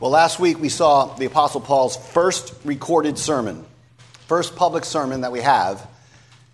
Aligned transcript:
Well, 0.00 0.10
last 0.10 0.40
week 0.40 0.58
we 0.58 0.70
saw 0.70 1.14
the 1.14 1.26
Apostle 1.26 1.60
Paul's 1.60 1.96
first 1.96 2.52
recorded 2.64 3.16
sermon, 3.16 3.64
first 4.26 4.56
public 4.56 4.84
sermon 4.84 5.20
that 5.20 5.30
we 5.30 5.40
have. 5.40 5.86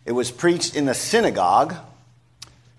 It 0.05 0.13
was 0.13 0.31
preached 0.31 0.77
in 0.77 0.85
the 0.85 0.95
synagogue 0.95 1.75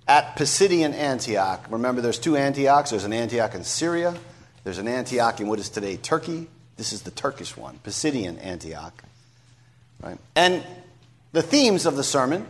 at 0.07 0.35
Pisidian 0.35 0.93
Antioch. 0.93 1.65
Remember, 1.69 2.01
there's 2.01 2.19
two 2.19 2.37
Antiochs. 2.37 2.91
There's 2.91 3.05
an 3.05 3.13
Antioch 3.13 3.55
in 3.55 3.63
Syria. 3.63 4.15
There's 4.63 4.77
an 4.77 4.87
Antioch 4.87 5.39
in 5.39 5.47
what 5.47 5.57
is 5.57 5.69
today 5.69 5.97
Turkey. 5.97 6.47
This 6.77 6.93
is 6.93 7.01
the 7.01 7.11
Turkish 7.11 7.57
one, 7.57 7.79
Pisidian 7.83 8.37
Antioch. 8.43 9.03
Right? 9.99 10.17
And 10.35 10.63
the 11.31 11.41
themes 11.41 11.87
of 11.87 11.95
the 11.95 12.03
sermon 12.03 12.45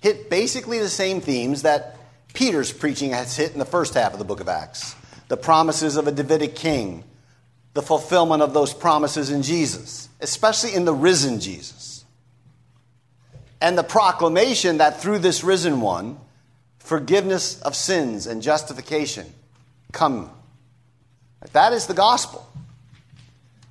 hit 0.00 0.30
basically 0.30 0.78
the 0.78 0.88
same 0.88 1.20
themes 1.20 1.62
that 1.62 1.96
Peter's 2.34 2.72
preaching 2.72 3.10
has 3.10 3.36
hit 3.36 3.52
in 3.52 3.58
the 3.58 3.64
first 3.64 3.94
half 3.94 4.12
of 4.12 4.20
the 4.20 4.24
book 4.24 4.40
of 4.40 4.48
Acts 4.48 4.94
the 5.26 5.36
promises 5.36 5.96
of 5.96 6.06
a 6.08 6.12
Davidic 6.12 6.56
king, 6.56 7.04
the 7.74 7.82
fulfillment 7.82 8.42
of 8.42 8.54
those 8.54 8.74
promises 8.74 9.30
in 9.30 9.42
Jesus, 9.42 10.08
especially 10.20 10.74
in 10.74 10.84
the 10.84 10.94
risen 10.94 11.40
Jesus, 11.40 12.04
and 13.60 13.76
the 13.76 13.84
proclamation 13.84 14.78
that 14.78 15.00
through 15.00 15.18
this 15.18 15.44
risen 15.44 15.80
one, 15.80 16.18
forgiveness 16.78 17.60
of 17.62 17.76
sins 17.76 18.26
and 18.26 18.42
justification 18.42 19.26
come. 19.92 20.30
That 21.52 21.72
is 21.72 21.86
the 21.86 21.94
gospel. 21.94 22.48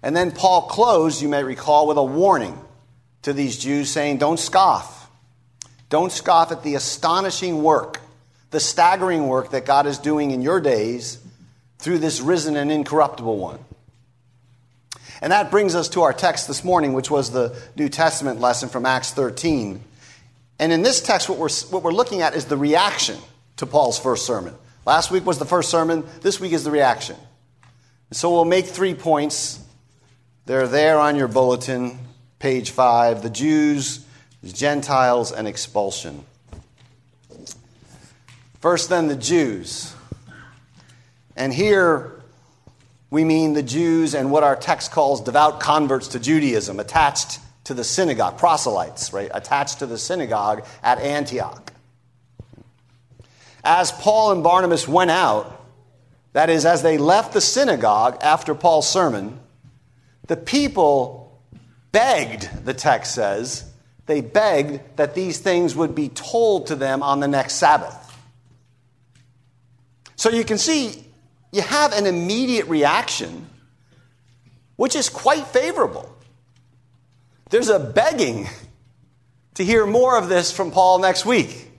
And 0.03 0.16
then 0.16 0.31
Paul 0.31 0.63
closed, 0.63 1.21
you 1.21 1.27
may 1.27 1.43
recall, 1.43 1.88
with 1.88 1.97
a 1.97 2.03
warning 2.03 2.59
to 3.23 3.33
these 3.33 3.57
Jews 3.57 3.89
saying, 3.89 4.17
Don't 4.17 4.39
scoff. 4.39 5.09
Don't 5.89 6.11
scoff 6.11 6.52
at 6.52 6.63
the 6.63 6.75
astonishing 6.75 7.63
work, 7.63 8.02
the 8.52 8.59
staggering 8.59 9.27
work 9.27 9.52
that 9.52 9.66
God 9.66 9.88
is 9.88 9.97
doing 9.97 10.31
in 10.31 10.41
your 10.41 10.59
days 10.59 11.19
through 11.79 11.99
this 11.99 12.19
risen 12.19 12.55
and 12.55 12.71
incorruptible 12.71 13.38
one. 13.38 13.59
And 15.21 15.31
that 15.31 15.49
brings 15.49 15.76
us 15.76 15.89
to 15.89 16.03
our 16.03 16.13
text 16.13 16.48
this 16.48 16.63
morning, 16.63 16.94
which 16.94 17.09
was 17.09 17.31
the 17.31 17.55
New 17.75 17.89
Testament 17.89 18.39
lesson 18.39 18.69
from 18.69 18.86
Acts 18.86 19.11
13. 19.11 19.83
And 20.59 20.72
in 20.72 20.81
this 20.81 21.02
text, 21.02 21.30
what 21.30 21.38
we're, 21.38 21.50
what 21.69 21.83
we're 21.83 21.91
looking 21.91 22.22
at 22.22 22.36
is 22.36 22.45
the 22.45 22.58
reaction 22.58 23.17
to 23.58 23.66
Paul's 23.66 24.00
first 24.00 24.25
sermon. 24.25 24.53
Last 24.86 25.11
week 25.11 25.25
was 25.25 25.39
the 25.39 25.45
first 25.45 25.69
sermon, 25.69 26.03
this 26.22 26.39
week 26.39 26.53
is 26.53 26.64
the 26.64 26.72
reaction. 26.72 27.16
So 28.11 28.31
we'll 28.31 28.45
make 28.45 28.66
three 28.66 28.94
points. 28.94 29.59
They're 30.45 30.67
there 30.67 30.97
on 30.97 31.16
your 31.16 31.28
bulletin, 31.28 32.00
page 32.39 32.72
five 32.72 33.22
the 33.22 33.30
Jews, 33.30 34.06
the 34.41 34.53
Gentiles, 34.53 35.31
and 35.31 35.47
expulsion. 35.47 36.23
First, 38.61 38.89
then, 38.89 39.08
the 39.08 39.16
Jews. 39.16 39.94
And 41.36 41.53
here 41.53 42.16
we 43.09 43.23
mean 43.23 43.53
the 43.53 43.63
Jews 43.63 44.13
and 44.13 44.31
what 44.31 44.44
our 44.44 44.55
text 44.55 44.91
calls 44.91 45.22
devout 45.22 45.59
converts 45.59 46.09
to 46.09 46.19
Judaism, 46.19 46.80
attached 46.80 47.39
to 47.66 47.73
the 47.73 47.83
synagogue, 47.83 48.38
proselytes, 48.38 49.13
right? 49.13 49.31
Attached 49.33 49.80
to 49.80 49.86
the 49.86 49.97
synagogue 49.97 50.66
at 50.83 51.00
Antioch. 51.00 51.72
As 53.63 53.91
Paul 53.91 54.31
and 54.31 54.44
Barnabas 54.44 54.88
went 54.88 55.11
out, 55.11 55.53
that 56.33 56.50
is, 56.50 56.66
as 56.66 56.83
they 56.83 56.97
left 56.97 57.33
the 57.33 57.41
synagogue 57.41 58.17
after 58.22 58.53
Paul's 58.53 58.88
sermon, 58.88 59.39
the 60.28 60.38
people 60.38 61.41
begged, 61.91 62.66
the 62.66 62.73
text 62.73 63.16
says, 63.16 63.63
they 64.05 64.22
begged 64.22 64.97
that 64.97 65.16
these 65.16 65.39
things 65.39 65.75
would 65.75 65.95
be 65.95 66.09
told 66.09 66.67
to 66.67 66.75
them 66.75 67.03
on 67.03 67.19
the 67.19 67.28
next 67.28 67.55
Sabbath. 67.55 68.03
So 70.16 70.30
you 70.30 70.44
can 70.44 70.58
see 70.58 71.06
you 71.52 71.62
have 71.62 71.94
an 71.94 72.06
immediate 72.06 72.67
reaction, 72.67 73.48
which 74.76 74.95
is 74.95 75.09
quite 75.09 75.48
favorable. 75.48 76.14
There's 77.50 77.70
a 77.70 77.80
begging 77.80 78.48
to 79.56 79.64
hear 79.64 79.86
more 79.86 80.18
of 80.18 80.30
this 80.30 80.52
from 80.52 80.72
Paul 80.72 81.00
next 81.00 81.25
week. 81.25 81.72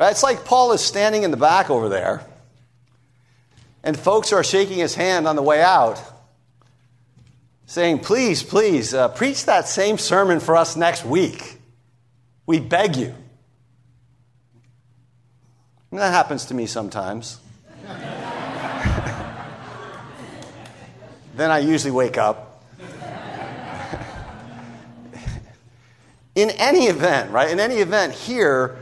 It's 0.00 0.22
like 0.22 0.44
Paul 0.44 0.72
is 0.72 0.80
standing 0.80 1.24
in 1.24 1.30
the 1.30 1.36
back 1.36 1.70
over 1.70 1.88
there, 1.88 2.24
and 3.82 3.98
folks 3.98 4.32
are 4.32 4.44
shaking 4.44 4.78
his 4.78 4.94
hand 4.94 5.26
on 5.26 5.34
the 5.34 5.42
way 5.42 5.60
out, 5.60 6.00
saying, 7.66 7.98
Please, 7.98 8.42
please, 8.42 8.94
uh, 8.94 9.08
preach 9.08 9.46
that 9.46 9.66
same 9.66 9.98
sermon 9.98 10.38
for 10.38 10.56
us 10.56 10.76
next 10.76 11.04
week. 11.04 11.58
We 12.46 12.60
beg 12.60 12.96
you. 12.96 13.14
And 15.90 16.00
that 16.00 16.12
happens 16.12 16.46
to 16.46 16.54
me 16.54 16.66
sometimes. 16.66 17.40
Then 21.38 21.50
I 21.50 21.60
usually 21.60 21.92
wake 21.92 22.18
up. 22.18 22.62
in 26.34 26.50
any 26.50 26.86
event, 26.86 27.30
right? 27.30 27.50
In 27.50 27.60
any 27.60 27.76
event, 27.76 28.12
here, 28.12 28.76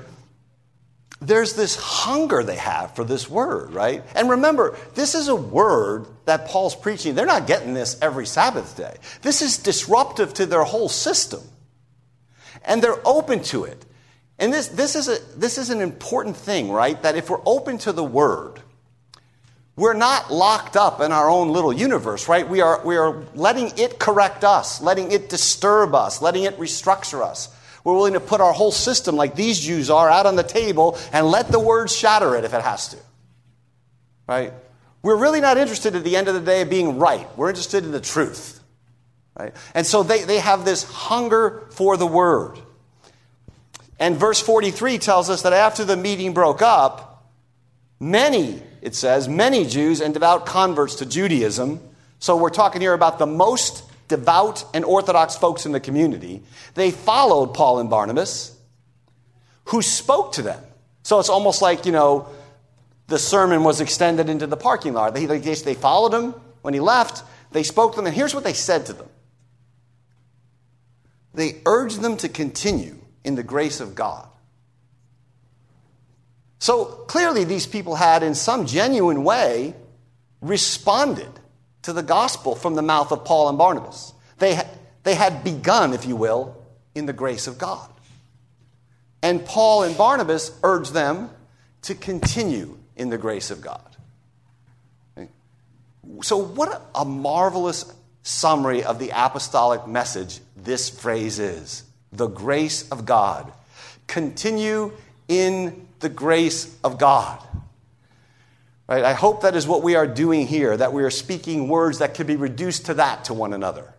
there's 1.21 1.55
this 1.55 1.77
hunger 1.77 2.43
they 2.43 2.56
have 2.56 2.95
for 2.95 3.05
this 3.05 3.28
word, 3.28 3.72
right? 3.72 4.03
And 4.15 4.31
remember, 4.31 4.77
this 4.95 5.15
is 5.15 5.28
a 5.28 5.34
word 5.34 6.06
that 6.25 6.47
Paul's 6.49 6.75
preaching. 6.75 7.15
They're 7.15 7.27
not 7.27 7.47
getting 7.47 7.75
this 7.75 7.99
every 8.03 8.27
Sabbath 8.27 8.77
day. 8.77 8.97
This 9.22 9.43
is 9.43 9.59
disruptive 9.59 10.34
to 10.34 10.47
their 10.47 10.65
whole 10.65 10.89
system. 10.89 11.41
And 12.65 12.83
they're 12.83 13.00
open 13.06 13.43
to 13.45 13.65
it. 13.65 13.84
And 14.39 14.53
this, 14.53 14.69
this, 14.69 14.97
is 14.97 15.09
a, 15.09 15.19
this 15.39 15.56
is 15.56 15.71
an 15.71 15.81
important 15.81 16.37
thing, 16.37 16.71
right? 16.71 17.00
That 17.03 17.16
if 17.16 17.31
we're 17.31 17.41
open 17.47 17.78
to 17.78 17.93
the 17.93 18.05
word, 18.05 18.61
we're 19.76 19.94
not 19.94 20.32
locked 20.32 20.75
up 20.76 21.03
in 21.03 21.12
our 21.12 21.28
own 21.28 21.50
little 21.50 21.72
universe, 21.72 22.28
right? 22.28 22.48
We 22.48 22.62
are, 22.62 22.84
we 22.84 22.97
are 22.97 23.22
letting 23.34 23.78
it 23.78 23.98
correct 23.98 24.42
us, 24.42 24.81
letting 24.81 25.12
it 25.12 25.28
disturb 25.28 25.94
us, 25.94 26.22
letting 26.22 26.44
it 26.44 26.59
restructure 26.59 27.20
us. 27.20 27.54
We're 27.84 27.94
willing 27.94 28.15
to 28.15 28.20
put 28.20 28.41
our 28.41 28.54
whole 28.54 28.72
system, 28.72 29.16
like 29.16 29.36
these 29.36 29.60
Jews 29.60 29.91
are, 29.91 30.09
out 30.09 30.25
on 30.25 30.34
the 30.34 30.42
table 30.42 30.98
and 31.12 31.26
let 31.26 31.53
the 31.53 31.60
word 31.60 31.91
shatter 31.91 32.34
it 32.36 32.44
if 32.44 32.54
it 32.54 32.62
has 32.62 32.88
to. 32.88 32.97
Right? 34.26 34.53
We're 35.03 35.16
really 35.16 35.41
not 35.41 35.59
interested 35.59 35.94
at 35.94 36.03
the 36.03 36.16
end 36.16 36.28
of 36.28 36.34
the 36.34 36.41
day 36.41 36.62
of 36.62 36.70
being 36.70 36.98
right. 36.98 37.28
We're 37.36 37.50
interested 37.50 37.84
in 37.84 37.92
the 37.92 38.00
truth. 38.00 38.60
Right? 39.38 39.54
And 39.75 39.86
so 39.86 40.03
they, 40.03 40.25
they 40.25 40.38
have 40.38 40.65
this 40.65 40.84
hunger 40.84 41.66
for 41.70 41.98
the 41.98 42.06
word. 42.06 42.59
And 43.98 44.16
verse 44.16 44.41
43 44.41 44.98
tells 44.98 45.28
us 45.31 45.42
that 45.42 45.53
after 45.53 45.84
the 45.84 45.97
meeting 45.97 46.32
broke 46.32 46.62
up, 46.62 47.31
many 48.00 48.62
it 48.86 48.94
says, 48.94 49.28
many 49.28 49.66
Jews 49.66 50.00
and 50.00 50.14
devout 50.14 50.47
converts 50.47 50.94
to 50.97 51.06
Judaism. 51.06 51.80
So 52.20 52.36
we're 52.36 52.50
talking 52.50 52.80
here 52.80 52.92
about 52.92 53.19
the 53.19 53.26
most 53.26 53.82
devout 54.06 54.64
and 54.72 54.84
orthodox 54.84 55.34
folks 55.34 55.66
in 55.66 55.72
the 55.72 55.80
community. 55.80 56.44
They 56.74 56.92
followed 56.92 57.52
Paul 57.52 57.80
and 57.80 57.91
Barnabas, 57.91 58.56
who 59.64 59.82
spoke 59.82 60.34
to 60.34 60.42
them. 60.42 60.62
So 61.02 61.19
it's 61.19 61.28
almost 61.28 61.62
like, 61.62 61.84
you 61.84 61.91
know, 61.91 62.28
the 63.08 63.19
sermon 63.19 63.64
was 63.64 63.80
extended 63.80 64.28
into 64.28 64.47
the 64.47 64.56
parking 64.56 64.92
lot. 64.92 65.14
They, 65.14 65.26
they, 65.26 65.38
they 65.38 65.74
followed 65.74 66.14
him 66.14 66.32
when 66.62 66.72
he 66.72 66.78
left. 66.78 67.24
They 67.50 67.64
spoke 67.64 67.94
to 67.94 67.97
them, 67.97 68.06
and 68.06 68.14
here's 68.14 68.36
what 68.36 68.44
they 68.44 68.53
said 68.53 68.86
to 68.86 68.92
them 68.92 69.08
they 71.34 71.60
urged 71.66 72.03
them 72.03 72.16
to 72.18 72.28
continue 72.28 72.98
in 73.24 73.34
the 73.34 73.42
grace 73.42 73.80
of 73.80 73.97
God. 73.97 74.28
So 76.59 76.84
clearly, 76.84 77.44
these 77.44 77.67
people 77.67 77.97
had, 77.97 78.22
in 78.22 78.34
some 78.34 78.67
genuine 78.67 79.25
way, 79.25 79.75
responded 80.41 81.31
to 81.83 81.93
the 81.93 82.03
gospel 82.03 82.55
from 82.55 82.75
the 82.75 82.83
mouth 82.83 83.12
of 83.12 83.25
Paul 83.25 83.49
and 83.49 83.59
Barnabas. 83.59 84.12
They, 84.39 84.61
they 85.03 85.15
had 85.15 85.45
begun, 85.45 85.93
if 85.93 86.06
you 86.06 86.16
will, 86.16 86.56
in 86.95 87.06
the 87.06 87.12
grace 87.12 87.47
of 87.47 87.59
God. 87.59 87.89
And 89.22 89.45
Paul 89.45 89.83
and 89.83 89.97
Barnabas 89.97 90.50
urged 90.62 90.93
them 90.93 91.31
to 91.83 91.95
continue 91.95 92.78
in 92.97 93.11
the 93.11 93.19
grace 93.19 93.50
of 93.50 93.61
God. 93.61 93.83
So, 96.22 96.37
what 96.37 96.83
a 96.95 97.05
marvelous 97.05 97.92
summary 98.22 98.83
of 98.83 98.98
the 98.98 99.10
apostolic 99.15 99.86
message 99.86 100.41
this 100.57 100.89
phrase 100.89 101.39
is 101.39 101.84
the 102.13 102.28
grace 102.28 102.89
of 102.91 103.04
God. 103.04 103.53
Continue 104.07 104.92
in 105.28 105.85
the 106.01 106.09
grace 106.09 106.77
of 106.84 106.98
God. 106.98 107.43
Right? 108.89 109.04
I 109.04 109.15
hope 109.15 109.43
that 109.43 109.57
is 109.57 109.66
what 109.66 109.83
we 109.83 109.97
are 109.97 110.07
doing 110.07 110.47
here, 110.47 110.77
that 110.77 110.93
we 110.93 111.03
are 111.03 111.10
speaking 111.10 111.69
words 111.69 111.98
that 111.98 112.15
can 112.15 112.27
be 112.27 112.37
reduced 112.37 112.87
to 112.87 112.95
that 112.95 113.25
to 113.25 113.34
one 113.34 113.53
another. 113.53 113.93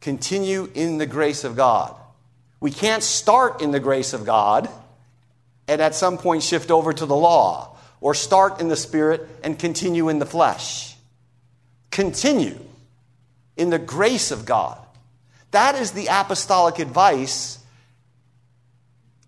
Continue 0.00 0.70
in 0.74 0.98
the 0.98 1.06
grace 1.06 1.44
of 1.44 1.56
God. 1.56 1.94
We 2.60 2.70
can't 2.70 3.02
start 3.02 3.62
in 3.62 3.70
the 3.70 3.80
grace 3.80 4.12
of 4.12 4.26
God 4.26 4.68
and 5.68 5.80
at 5.80 5.94
some 5.94 6.18
point 6.18 6.42
shift 6.42 6.70
over 6.70 6.92
to 6.92 7.06
the 7.06 7.16
law, 7.16 7.76
or 8.00 8.14
start 8.14 8.60
in 8.60 8.68
the 8.68 8.76
spirit 8.76 9.26
and 9.44 9.56
continue 9.58 10.08
in 10.08 10.18
the 10.18 10.26
flesh. 10.26 10.96
Continue 11.92 12.58
in 13.56 13.70
the 13.70 13.78
grace 13.78 14.32
of 14.32 14.44
God. 14.44 14.78
That 15.52 15.76
is 15.76 15.92
the 15.92 16.08
apostolic 16.10 16.78
advice 16.78 17.61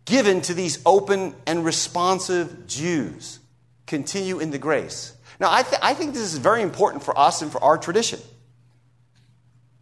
given 0.04 0.40
to 0.42 0.54
these 0.54 0.80
open 0.84 1.34
and 1.46 1.64
responsive 1.64 2.66
Jews. 2.66 3.38
Continue 3.86 4.38
in 4.38 4.50
the 4.50 4.58
grace. 4.58 5.14
Now, 5.40 5.52
I, 5.52 5.62
th- 5.62 5.80
I 5.82 5.94
think 5.94 6.14
this 6.14 6.22
is 6.22 6.38
very 6.38 6.62
important 6.62 7.02
for 7.02 7.18
us 7.18 7.42
and 7.42 7.50
for 7.50 7.62
our 7.62 7.78
tradition. 7.78 8.20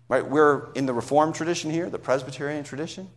Right? 0.08 0.26
We're 0.26 0.70
in 0.72 0.86
the 0.86 0.94
Reformed 0.94 1.34
tradition 1.34 1.70
here, 1.70 1.88
the 1.88 1.98
Presbyterian 1.98 2.64
tradition. 2.64 3.08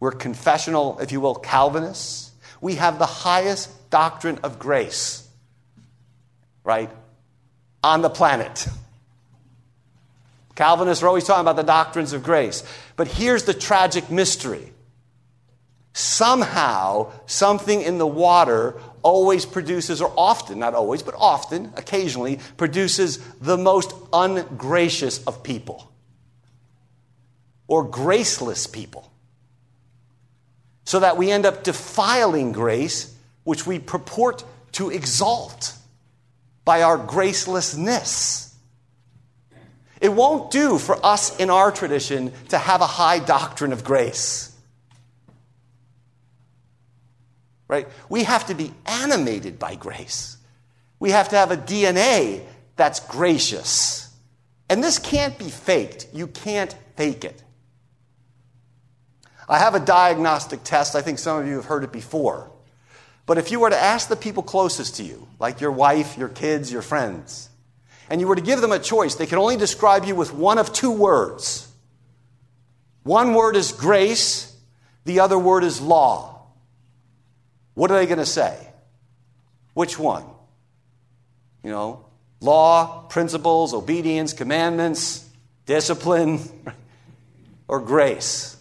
We're 0.00 0.12
confessional, 0.12 0.98
if 1.00 1.12
you 1.12 1.20
will, 1.20 1.34
Calvinists. 1.34 2.32
We 2.60 2.76
have 2.76 2.98
the 2.98 3.06
highest 3.06 3.90
doctrine 3.90 4.38
of 4.42 4.58
grace, 4.58 5.26
right, 6.64 6.90
on 7.82 8.02
the 8.02 8.10
planet. 8.10 8.66
Calvinists 10.54 11.02
are 11.02 11.08
always 11.08 11.24
talking 11.24 11.40
about 11.40 11.56
the 11.56 11.62
doctrines 11.62 12.12
of 12.12 12.22
grace. 12.22 12.64
But 12.96 13.08
here's 13.08 13.44
the 13.44 13.54
tragic 13.54 14.10
mystery 14.10 14.72
somehow, 15.92 17.12
something 17.26 17.82
in 17.82 17.98
the 17.98 18.06
water 18.06 18.74
always 19.02 19.46
produces, 19.46 20.00
or 20.00 20.12
often, 20.16 20.58
not 20.58 20.74
always, 20.74 21.02
but 21.02 21.14
often, 21.16 21.72
occasionally, 21.76 22.38
produces 22.56 23.18
the 23.40 23.56
most 23.56 23.92
ungracious 24.12 25.24
of 25.24 25.42
people 25.42 25.90
or 27.66 27.84
graceless 27.84 28.66
people. 28.66 29.10
So 30.84 31.00
that 31.00 31.16
we 31.16 31.30
end 31.30 31.46
up 31.46 31.62
defiling 31.62 32.50
grace, 32.50 33.14
which 33.44 33.64
we 33.64 33.78
purport 33.78 34.44
to 34.72 34.90
exalt 34.90 35.74
by 36.64 36.82
our 36.82 36.98
gracelessness. 36.98 38.52
It 40.00 40.12
won't 40.12 40.50
do 40.50 40.78
for 40.78 40.98
us 41.04 41.38
in 41.38 41.48
our 41.48 41.70
tradition 41.70 42.32
to 42.48 42.58
have 42.58 42.80
a 42.80 42.86
high 42.86 43.20
doctrine 43.20 43.72
of 43.72 43.84
grace. 43.84 44.49
Right? 47.70 47.86
We 48.08 48.24
have 48.24 48.48
to 48.48 48.54
be 48.54 48.72
animated 48.84 49.58
by 49.58 49.76
grace. 49.76 50.36
We 50.98 51.12
have 51.12 51.28
to 51.28 51.36
have 51.36 51.52
a 51.52 51.56
DNA 51.56 52.42
that's 52.74 52.98
gracious. 52.98 54.12
And 54.68 54.82
this 54.82 54.98
can't 54.98 55.38
be 55.38 55.48
faked. 55.48 56.08
You 56.12 56.26
can't 56.26 56.74
fake 56.96 57.24
it. 57.24 57.42
I 59.48 59.58
have 59.58 59.76
a 59.76 59.80
diagnostic 59.80 60.64
test. 60.64 60.96
I 60.96 61.02
think 61.02 61.20
some 61.20 61.38
of 61.38 61.46
you 61.46 61.54
have 61.54 61.64
heard 61.64 61.84
it 61.84 61.92
before. 61.92 62.50
But 63.24 63.38
if 63.38 63.52
you 63.52 63.60
were 63.60 63.70
to 63.70 63.80
ask 63.80 64.08
the 64.08 64.16
people 64.16 64.42
closest 64.42 64.96
to 64.96 65.04
you, 65.04 65.28
like 65.38 65.60
your 65.60 65.70
wife, 65.70 66.18
your 66.18 66.28
kids, 66.28 66.72
your 66.72 66.82
friends, 66.82 67.48
and 68.08 68.20
you 68.20 68.26
were 68.26 68.34
to 68.34 68.42
give 68.42 68.60
them 68.60 68.72
a 68.72 68.80
choice, 68.80 69.14
they 69.14 69.26
could 69.26 69.38
only 69.38 69.56
describe 69.56 70.04
you 70.04 70.16
with 70.16 70.34
one 70.34 70.58
of 70.58 70.72
two 70.72 70.90
words. 70.90 71.68
One 73.04 73.34
word 73.34 73.54
is 73.54 73.70
grace, 73.70 74.56
the 75.04 75.20
other 75.20 75.38
word 75.38 75.62
is 75.62 75.80
law. 75.80 76.39
What 77.74 77.90
are 77.90 77.98
they 77.98 78.06
going 78.06 78.18
to 78.18 78.26
say? 78.26 78.56
Which 79.74 79.98
one? 79.98 80.24
You 81.62 81.70
know, 81.70 82.04
law, 82.40 83.02
principles, 83.08 83.74
obedience, 83.74 84.32
commandments, 84.32 85.28
discipline, 85.66 86.40
or 87.68 87.80
grace? 87.80 88.56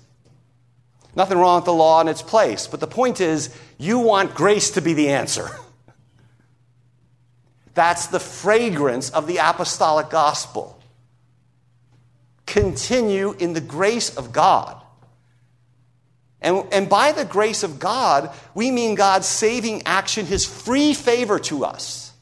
Nothing 1.15 1.37
wrong 1.37 1.57
with 1.57 1.65
the 1.65 1.73
law 1.73 2.01
in 2.01 2.07
its 2.07 2.21
place, 2.21 2.67
but 2.67 2.79
the 2.79 2.87
point 2.87 3.19
is, 3.19 3.53
you 3.77 3.99
want 3.99 4.35
grace 4.35 4.71
to 4.71 4.81
be 4.81 4.93
the 4.93 5.09
answer. 5.09 5.49
That's 7.73 8.07
the 8.07 8.19
fragrance 8.19 9.09
of 9.09 9.27
the 9.27 9.37
apostolic 9.37 10.09
gospel. 10.09 10.79
Continue 12.45 13.33
in 13.33 13.53
the 13.53 13.61
grace 13.61 14.15
of 14.15 14.31
God. 14.31 14.78
And, 16.41 16.65
and 16.71 16.89
by 16.89 17.11
the 17.11 17.25
grace 17.25 17.63
of 17.63 17.79
God, 17.79 18.33
we 18.55 18.71
mean 18.71 18.95
God's 18.95 19.27
saving 19.27 19.83
action, 19.85 20.25
his 20.25 20.45
free 20.45 20.93
favor 20.93 21.37
to 21.39 21.65
us 21.65 22.13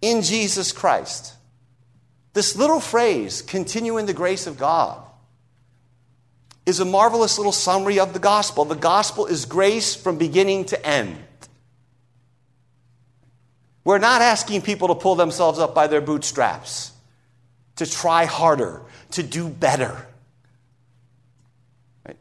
in 0.00 0.22
Jesus 0.22 0.72
Christ. 0.72 1.34
This 2.34 2.56
little 2.56 2.80
phrase, 2.80 3.42
continue 3.42 3.98
in 3.98 4.06
the 4.06 4.14
grace 4.14 4.46
of 4.46 4.58
God, 4.58 5.02
is 6.64 6.80
a 6.80 6.84
marvelous 6.84 7.38
little 7.38 7.52
summary 7.52 7.98
of 7.98 8.12
the 8.12 8.18
gospel. 8.18 8.64
The 8.64 8.76
gospel 8.76 9.26
is 9.26 9.44
grace 9.44 9.94
from 9.94 10.16
beginning 10.16 10.66
to 10.66 10.86
end. 10.86 11.18
We're 13.84 13.98
not 13.98 14.22
asking 14.22 14.62
people 14.62 14.88
to 14.88 14.94
pull 14.94 15.16
themselves 15.16 15.58
up 15.58 15.74
by 15.74 15.88
their 15.88 16.00
bootstraps, 16.00 16.92
to 17.76 17.90
try 17.90 18.26
harder, 18.26 18.82
to 19.12 19.24
do 19.24 19.48
better. 19.48 20.06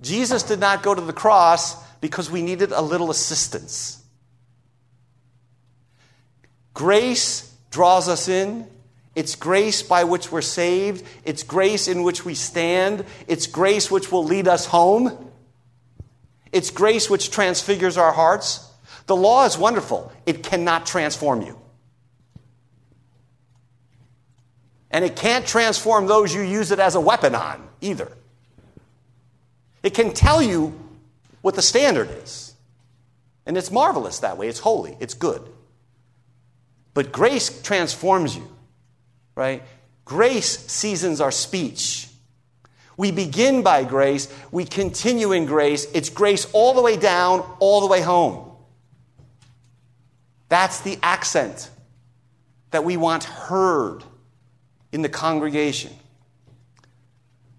Jesus 0.01 0.43
did 0.43 0.59
not 0.59 0.83
go 0.83 0.93
to 0.93 1.01
the 1.01 1.13
cross 1.13 1.81
because 1.99 2.29
we 2.29 2.41
needed 2.41 2.71
a 2.71 2.81
little 2.81 3.09
assistance. 3.09 4.03
Grace 6.73 7.53
draws 7.71 8.07
us 8.07 8.27
in. 8.27 8.67
It's 9.15 9.35
grace 9.35 9.83
by 9.83 10.05
which 10.05 10.31
we're 10.31 10.41
saved. 10.41 11.05
It's 11.25 11.43
grace 11.43 11.87
in 11.87 12.03
which 12.03 12.23
we 12.23 12.33
stand. 12.33 13.05
It's 13.27 13.47
grace 13.47 13.91
which 13.91 14.11
will 14.11 14.23
lead 14.23 14.47
us 14.47 14.65
home. 14.65 15.31
It's 16.51 16.69
grace 16.69 17.09
which 17.09 17.31
transfigures 17.31 17.97
our 17.97 18.11
hearts. 18.11 18.67
The 19.07 19.15
law 19.15 19.45
is 19.45 19.57
wonderful, 19.57 20.11
it 20.25 20.43
cannot 20.43 20.85
transform 20.85 21.41
you. 21.41 21.57
And 24.89 25.05
it 25.05 25.15
can't 25.15 25.45
transform 25.45 26.07
those 26.07 26.33
you 26.33 26.41
use 26.41 26.71
it 26.71 26.79
as 26.79 26.95
a 26.95 26.99
weapon 26.99 27.33
on 27.33 27.67
either. 27.79 28.11
It 29.83 29.93
can 29.93 30.13
tell 30.13 30.41
you 30.41 30.73
what 31.41 31.55
the 31.55 31.61
standard 31.61 32.09
is. 32.23 32.53
And 33.45 33.57
it's 33.57 33.71
marvelous 33.71 34.19
that 34.19 34.37
way. 34.37 34.47
It's 34.47 34.59
holy, 34.59 34.95
it's 34.99 35.13
good. 35.13 35.41
But 36.93 37.11
grace 37.11 37.61
transforms 37.61 38.35
you, 38.35 38.47
right? 39.35 39.63
Grace 40.05 40.59
seasons 40.67 41.21
our 41.21 41.31
speech. 41.31 42.07
We 42.97 43.11
begin 43.11 43.63
by 43.63 43.83
grace, 43.83 44.31
we 44.51 44.65
continue 44.65 45.31
in 45.31 45.45
grace. 45.45 45.87
It's 45.93 46.09
grace 46.09 46.45
all 46.53 46.73
the 46.73 46.81
way 46.81 46.97
down, 46.97 47.39
all 47.59 47.81
the 47.81 47.87
way 47.87 48.01
home. 48.01 48.51
That's 50.49 50.81
the 50.81 50.99
accent 51.01 51.69
that 52.71 52.83
we 52.83 52.97
want 52.97 53.23
heard 53.23 54.03
in 54.91 55.01
the 55.01 55.09
congregation. 55.09 55.93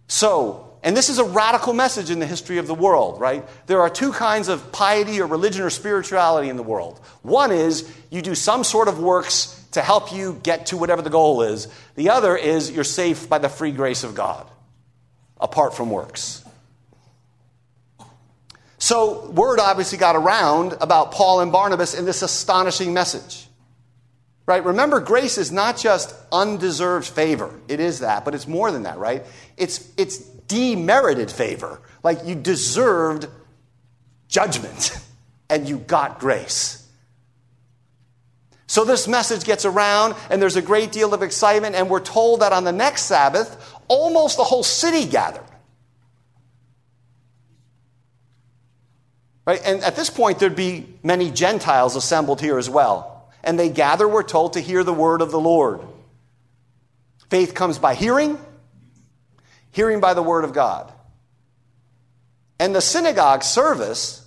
So, 0.09 0.72
and 0.83 0.97
this 0.97 1.09
is 1.09 1.19
a 1.19 1.25
radical 1.25 1.73
message 1.73 2.11
in 2.11 2.19
the 2.19 2.27
history 2.27 2.59
of 2.59 2.67
the 2.67 2.75
world, 2.75 3.21
right? 3.21 3.45
There 3.67 3.81
are 3.81 3.91
two 3.91 4.13
kinds 4.13 4.49
of 4.49 4.73
piety 4.73 5.21
or 5.21 5.27
religion 5.27 5.63
or 5.63 5.71
spirituality 5.71 6.49
in 6.49 6.57
the 6.57 6.63
world. 6.63 7.01
One 7.23 7.53
is 7.53 7.89
you 8.11 8.21
do 8.21 8.35
some 8.35 8.65
sort 8.65 8.89
of 8.89 8.99
works 8.99 9.59
to 9.73 9.81
help 9.81 10.13
you 10.13 10.39
get 10.43 10.67
to 10.67 10.77
whatever 10.77 11.03
the 11.03 11.11
goal 11.11 11.43
is, 11.43 11.69
the 11.95 12.11
other 12.11 12.37
is 12.37 12.71
you're 12.71 12.85
safe 12.85 13.29
by 13.29 13.39
the 13.39 13.49
free 13.49 13.73
grace 13.73 14.05
of 14.05 14.15
God, 14.15 14.47
apart 15.41 15.75
from 15.75 15.91
works. 15.91 16.45
So, 18.79 19.31
word 19.31 19.61
obviously 19.61 19.99
got 19.99 20.17
around 20.17 20.75
about 20.81 21.13
Paul 21.13 21.41
and 21.41 21.53
Barnabas 21.53 21.95
in 21.95 22.05
this 22.05 22.23
astonishing 22.23 22.93
message. 22.93 23.47
Right? 24.45 24.65
Remember, 24.65 24.99
grace 24.99 25.39
is 25.39 25.53
not 25.53 25.77
just 25.77 26.13
undeserved 26.33 27.07
favor. 27.07 27.55
It 27.69 27.79
is 27.79 28.01
that, 28.01 28.25
but 28.25 28.35
it's 28.35 28.49
more 28.49 28.73
than 28.73 28.83
that, 28.83 28.99
right? 28.99 29.25
It's, 29.63 29.89
it's 29.97 30.19
demerited 30.19 31.31
favor. 31.31 31.81
Like 32.03 32.27
you 32.27 32.35
deserved 32.35 33.29
judgment 34.27 34.99
and 35.49 35.69
you 35.69 35.79
got 35.79 36.19
grace. 36.19 36.85
So 38.67 38.85
this 38.85 39.07
message 39.07 39.45
gets 39.45 39.65
around 39.65 40.17
and 40.31 40.43
there's 40.43 40.57
a 40.57 40.63
great 40.63 40.91
deal 40.91 41.15
of 41.15 41.23
excitement, 41.23 41.77
and 41.77 41.89
we're 41.89 42.01
told 42.01 42.41
that 42.41 42.53
on 42.53 42.65
the 42.65 42.73
next 42.73 43.03
Sabbath, 43.03 43.73
almost 43.87 44.37
the 44.37 44.45
whole 44.45 44.65
city 44.65 45.07
gathered. 45.07 45.45
Right? 49.47 49.61
And 49.65 49.83
at 49.83 49.95
this 49.95 50.11
point, 50.11 50.39
there'd 50.39 50.57
be 50.57 50.87
many 51.03 51.31
Gentiles 51.31 51.97
assembled 51.97 52.41
here 52.41 52.59
as 52.59 52.71
well. 52.71 53.31
And 53.45 53.59
they 53.59 53.69
gather, 53.69 54.09
we're 54.09 54.23
told, 54.23 54.55
to 54.55 54.61
hear 54.61 54.83
the 54.83 54.93
word 54.93 55.21
of 55.21 55.31
the 55.31 55.41
Lord. 55.41 55.81
Faith 57.29 57.55
comes 57.55 57.79
by 57.79 57.95
hearing, 57.95 58.39
hearing 59.73 60.01
by 60.01 60.15
the 60.15 60.23
word 60.23 60.45
of 60.45 60.53
God. 60.53 60.93
And 62.61 62.75
the 62.75 62.81
synagogue 62.81 63.43
service 63.43 64.25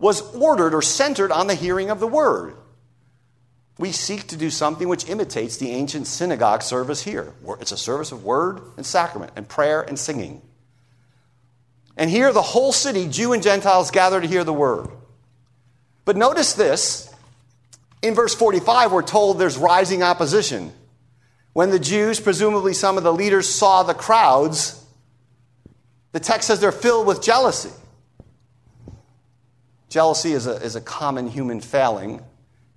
was 0.00 0.20
ordered 0.34 0.74
or 0.74 0.82
centered 0.82 1.30
on 1.30 1.46
the 1.46 1.54
hearing 1.54 1.90
of 1.90 2.00
the 2.00 2.06
word. 2.06 2.54
We 3.78 3.92
seek 3.92 4.26
to 4.28 4.36
do 4.36 4.50
something 4.50 4.88
which 4.88 5.08
imitates 5.08 5.56
the 5.56 5.70
ancient 5.70 6.08
synagogue 6.08 6.62
service 6.62 7.02
here. 7.02 7.32
It's 7.60 7.70
a 7.70 7.76
service 7.76 8.10
of 8.10 8.24
word 8.24 8.60
and 8.76 8.84
sacrament 8.84 9.32
and 9.36 9.48
prayer 9.48 9.82
and 9.82 9.96
singing. 9.96 10.42
And 11.96 12.10
here 12.10 12.32
the 12.32 12.42
whole 12.42 12.72
city, 12.72 13.08
Jew 13.08 13.32
and 13.32 13.42
Gentiles, 13.42 13.90
gather 13.90 14.20
to 14.20 14.26
hear 14.26 14.42
the 14.42 14.52
word. 14.52 14.88
But 16.04 16.16
notice 16.16 16.54
this. 16.54 17.12
In 18.02 18.14
verse 18.14 18.34
45, 18.34 18.92
we're 18.92 19.02
told 19.02 19.38
there's 19.38 19.58
rising 19.58 20.02
opposition. 20.02 20.72
When 21.52 21.70
the 21.70 21.80
Jews, 21.80 22.20
presumably 22.20 22.72
some 22.72 22.96
of 22.96 23.02
the 23.02 23.12
leaders, 23.12 23.48
saw 23.48 23.82
the 23.82 23.94
crowds, 23.94 24.77
the 26.12 26.20
text 26.20 26.48
says 26.48 26.60
they're 26.60 26.72
filled 26.72 27.06
with 27.06 27.22
jealousy. 27.22 27.70
Jealousy 29.88 30.32
is 30.32 30.46
a, 30.46 30.52
is 30.56 30.76
a 30.76 30.80
common 30.80 31.28
human 31.28 31.60
failing. 31.60 32.22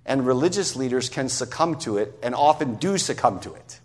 and 0.04 0.26
religious 0.26 0.74
leaders 0.74 1.08
can 1.08 1.28
succumb 1.28 1.78
to 1.78 1.96
it 1.98 2.18
and 2.24 2.34
often 2.34 2.74
do 2.74 2.98
succumb 2.98 3.38
to 3.40 3.54
it. 3.54 3.80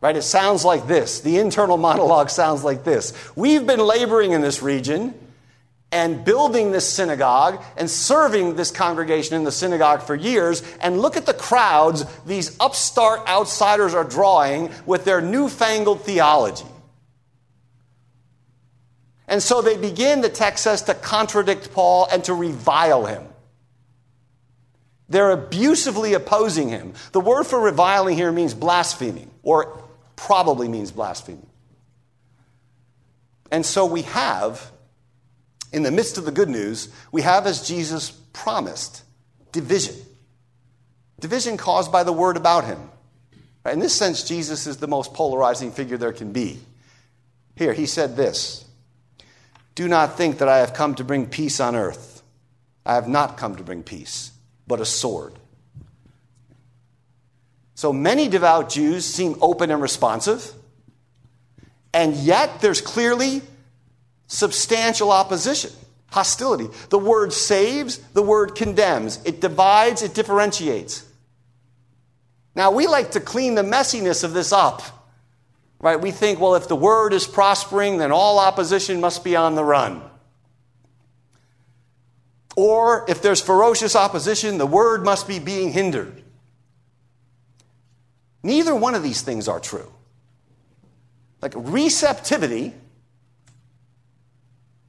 Right? 0.00 0.16
It 0.16 0.22
sounds 0.22 0.64
like 0.64 0.86
this. 0.86 1.20
The 1.20 1.38
internal 1.38 1.76
monologue 1.90 2.30
sounds 2.30 2.64
like 2.64 2.84
this. 2.84 3.12
We've 3.36 3.66
been 3.66 3.80
laboring 3.80 4.32
in 4.32 4.40
this 4.40 4.62
region 4.62 5.14
and 5.92 6.24
building 6.24 6.72
this 6.72 6.88
synagogue 6.90 7.62
and 7.76 7.88
serving 7.88 8.56
this 8.56 8.70
congregation 8.70 9.36
in 9.36 9.44
the 9.44 9.52
synagogue 9.52 10.02
for 10.02 10.14
years. 10.14 10.62
And 10.80 11.00
look 11.00 11.16
at 11.16 11.26
the 11.26 11.34
crowds 11.34 12.04
these 12.24 12.56
upstart 12.60 13.28
outsiders 13.28 13.94
are 13.94 14.04
drawing 14.04 14.70
with 14.86 15.04
their 15.04 15.20
newfangled 15.20 16.02
theology. 16.02 16.64
And 19.28 19.42
so 19.42 19.60
they 19.60 19.76
begin, 19.76 20.20
the 20.20 20.28
text 20.28 20.64
says, 20.64 20.82
to 20.82 20.94
contradict 20.94 21.72
Paul 21.72 22.06
and 22.10 22.22
to 22.24 22.34
revile 22.34 23.06
him. 23.06 23.24
They're 25.08 25.30
abusively 25.30 26.14
opposing 26.14 26.68
him. 26.68 26.94
The 27.12 27.20
word 27.20 27.44
for 27.44 27.60
reviling 27.60 28.16
here 28.16 28.32
means 28.32 28.54
blaspheming, 28.54 29.30
or 29.42 29.82
probably 30.16 30.68
means 30.68 30.90
blaspheming. 30.90 31.46
And 33.50 33.64
so 33.64 33.86
we 33.86 34.02
have, 34.02 34.72
in 35.72 35.84
the 35.84 35.92
midst 35.92 36.18
of 36.18 36.24
the 36.24 36.32
good 36.32 36.48
news, 36.48 36.88
we 37.12 37.22
have, 37.22 37.46
as 37.46 37.66
Jesus 37.66 38.10
promised, 38.32 39.02
division. 39.52 39.94
Division 41.20 41.56
caused 41.56 41.92
by 41.92 42.02
the 42.02 42.12
word 42.12 42.36
about 42.36 42.64
him. 42.64 42.90
In 43.64 43.78
this 43.78 43.94
sense, 43.94 44.24
Jesus 44.24 44.66
is 44.66 44.76
the 44.76 44.86
most 44.86 45.14
polarizing 45.14 45.72
figure 45.72 45.96
there 45.96 46.12
can 46.12 46.32
be. 46.32 46.60
Here, 47.54 47.72
he 47.72 47.86
said 47.86 48.16
this 48.16 48.65
Do 49.76 49.86
not 49.86 50.16
think 50.16 50.38
that 50.38 50.48
I 50.48 50.58
have 50.58 50.74
come 50.74 50.96
to 50.96 51.04
bring 51.04 51.26
peace 51.26 51.60
on 51.60 51.76
earth. 51.76 52.22
I 52.84 52.94
have 52.94 53.06
not 53.06 53.36
come 53.36 53.54
to 53.56 53.62
bring 53.62 53.84
peace 53.84 54.32
but 54.66 54.80
a 54.80 54.84
sword. 54.84 55.34
So 57.74 57.92
many 57.92 58.28
devout 58.28 58.70
Jews 58.70 59.04
seem 59.04 59.36
open 59.40 59.70
and 59.70 59.80
responsive, 59.80 60.52
and 61.92 62.16
yet 62.16 62.60
there's 62.60 62.80
clearly 62.80 63.42
substantial 64.26 65.12
opposition, 65.12 65.70
hostility. 66.10 66.68
The 66.88 66.98
word 66.98 67.32
saves, 67.32 67.98
the 67.98 68.22
word 68.22 68.54
condemns, 68.54 69.20
it 69.24 69.40
divides, 69.40 70.02
it 70.02 70.14
differentiates. 70.14 71.04
Now, 72.54 72.70
we 72.70 72.86
like 72.86 73.10
to 73.12 73.20
clean 73.20 73.54
the 73.54 73.62
messiness 73.62 74.24
of 74.24 74.32
this 74.32 74.52
up. 74.52 74.82
Right? 75.78 76.00
We 76.00 76.10
think, 76.10 76.40
well, 76.40 76.54
if 76.54 76.68
the 76.68 76.76
word 76.76 77.12
is 77.12 77.26
prospering, 77.26 77.98
then 77.98 78.10
all 78.12 78.38
opposition 78.38 79.00
must 79.00 79.22
be 79.22 79.36
on 79.36 79.54
the 79.54 79.64
run. 79.64 80.02
Or 82.56 83.04
if 83.08 83.20
there's 83.20 83.40
ferocious 83.42 83.94
opposition, 83.94 84.56
the 84.56 84.66
word 84.66 85.04
must 85.04 85.28
be 85.28 85.38
being 85.38 85.72
hindered. 85.72 86.22
Neither 88.42 88.74
one 88.74 88.94
of 88.94 89.02
these 89.02 89.20
things 89.20 89.48
are 89.48 89.60
true. 89.60 89.92
Like 91.42 91.52
receptivity 91.54 92.72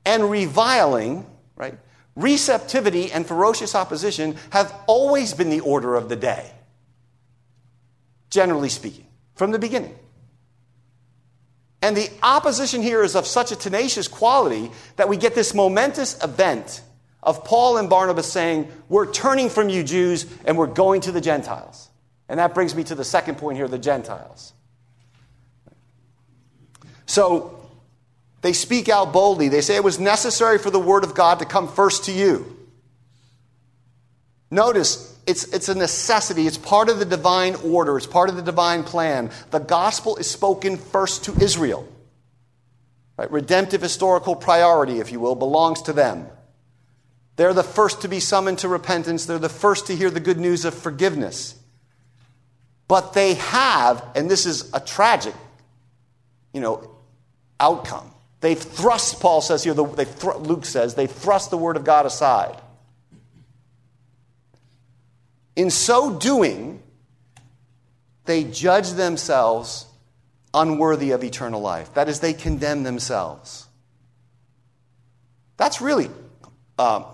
and 0.05 0.31
reviling, 0.31 1.25
right? 1.57 1.77
Receptivity 2.15 3.11
and 3.11 3.27
ferocious 3.27 3.75
opposition 3.75 4.37
have 4.51 4.73
always 4.87 5.33
been 5.33 5.49
the 5.49 5.59
order 5.59 5.95
of 5.95 6.07
the 6.07 6.15
day, 6.15 6.49
generally 8.29 8.69
speaking, 8.69 9.07
from 9.35 9.51
the 9.51 9.59
beginning. 9.59 9.93
And 11.81 11.95
the 11.95 12.09
opposition 12.23 12.81
here 12.81 13.03
is 13.03 13.15
of 13.15 13.27
such 13.27 13.51
a 13.51 13.55
tenacious 13.55 14.07
quality 14.07 14.71
that 14.95 15.09
we 15.09 15.17
get 15.17 15.35
this 15.35 15.53
momentous 15.53 16.21
event 16.23 16.81
of 17.21 17.43
Paul 17.43 17.77
and 17.77 17.89
Barnabas 17.89 18.31
saying, 18.31 18.71
We're 18.89 19.11
turning 19.11 19.49
from 19.49 19.69
you, 19.69 19.83
Jews, 19.83 20.25
and 20.45 20.57
we're 20.57 20.67
going 20.67 21.01
to 21.01 21.11
the 21.11 21.21
Gentiles. 21.21 21.89
And 22.29 22.39
that 22.39 22.53
brings 22.53 22.75
me 22.75 22.83
to 22.85 22.95
the 22.95 23.03
second 23.03 23.37
point 23.37 23.57
here 23.57 23.67
the 23.67 23.77
Gentiles. 23.77 24.53
So 27.05 27.57
they 28.41 28.53
speak 28.53 28.89
out 28.89 29.13
boldly. 29.13 29.49
They 29.49 29.61
say 29.61 29.75
it 29.75 29.83
was 29.83 29.99
necessary 29.99 30.57
for 30.57 30.69
the 30.69 30.79
word 30.79 31.03
of 31.03 31.15
God 31.15 31.39
to 31.39 31.45
come 31.45 31.67
first 31.67 32.05
to 32.05 32.11
you. 32.11 32.55
Notice, 34.51 35.16
it's, 35.27 35.43
it's 35.53 35.69
a 35.69 35.75
necessity. 35.75 36.47
It's 36.47 36.57
part 36.57 36.89
of 36.89 36.99
the 36.99 37.05
divine 37.05 37.55
order, 37.55 37.97
it's 37.97 38.07
part 38.07 38.29
of 38.29 38.35
the 38.35 38.41
divine 38.41 38.83
plan. 38.83 39.29
The 39.51 39.59
gospel 39.59 40.15
is 40.15 40.29
spoken 40.29 40.77
first 40.77 41.25
to 41.25 41.35
Israel. 41.39 41.87
Right? 43.17 43.29
Redemptive 43.29 43.81
historical 43.81 44.35
priority, 44.35 44.99
if 44.99 45.11
you 45.11 45.19
will, 45.19 45.35
belongs 45.35 45.81
to 45.83 45.93
them. 45.93 46.27
They're 47.35 47.53
the 47.53 47.63
first 47.63 48.01
to 48.01 48.07
be 48.07 48.19
summoned 48.19 48.59
to 48.59 48.67
repentance. 48.67 49.25
They're 49.25 49.37
the 49.37 49.49
first 49.49 49.87
to 49.87 49.95
hear 49.95 50.09
the 50.09 50.19
good 50.19 50.39
news 50.39 50.65
of 50.65 50.73
forgiveness. 50.73 51.55
But 52.87 53.13
they 53.13 53.35
have, 53.35 54.03
and 54.15 54.31
this 54.31 54.45
is 54.45 54.71
a 54.73 54.79
tragic, 54.79 55.35
you 56.53 56.61
know, 56.61 56.95
outcome. 57.59 58.13
They've 58.39 58.57
thrust, 58.57 59.19
Paul 59.19 59.41
says 59.41 59.63
here, 59.63 59.73
they 59.73 60.05
thr- 60.05 60.33
Luke 60.33 60.65
says, 60.65 60.95
they 60.95 61.07
thrust 61.07 61.49
the 61.49 61.57
word 61.57 61.75
of 61.75 61.83
God 61.83 62.05
aside. 62.05 62.59
In 65.57 65.71
so 65.71 66.15
doing, 66.17 66.83
they 68.25 68.43
judge 68.43 68.91
themselves 68.91 69.87
unworthy 70.53 71.11
of 71.11 71.23
eternal 71.23 71.59
life. 71.59 71.95
That 71.95 72.07
is, 72.07 72.19
they 72.19 72.33
condemn 72.33 72.83
themselves. 72.83 73.65
That's 75.57 75.81
really 75.81 76.11
um, 76.77 77.05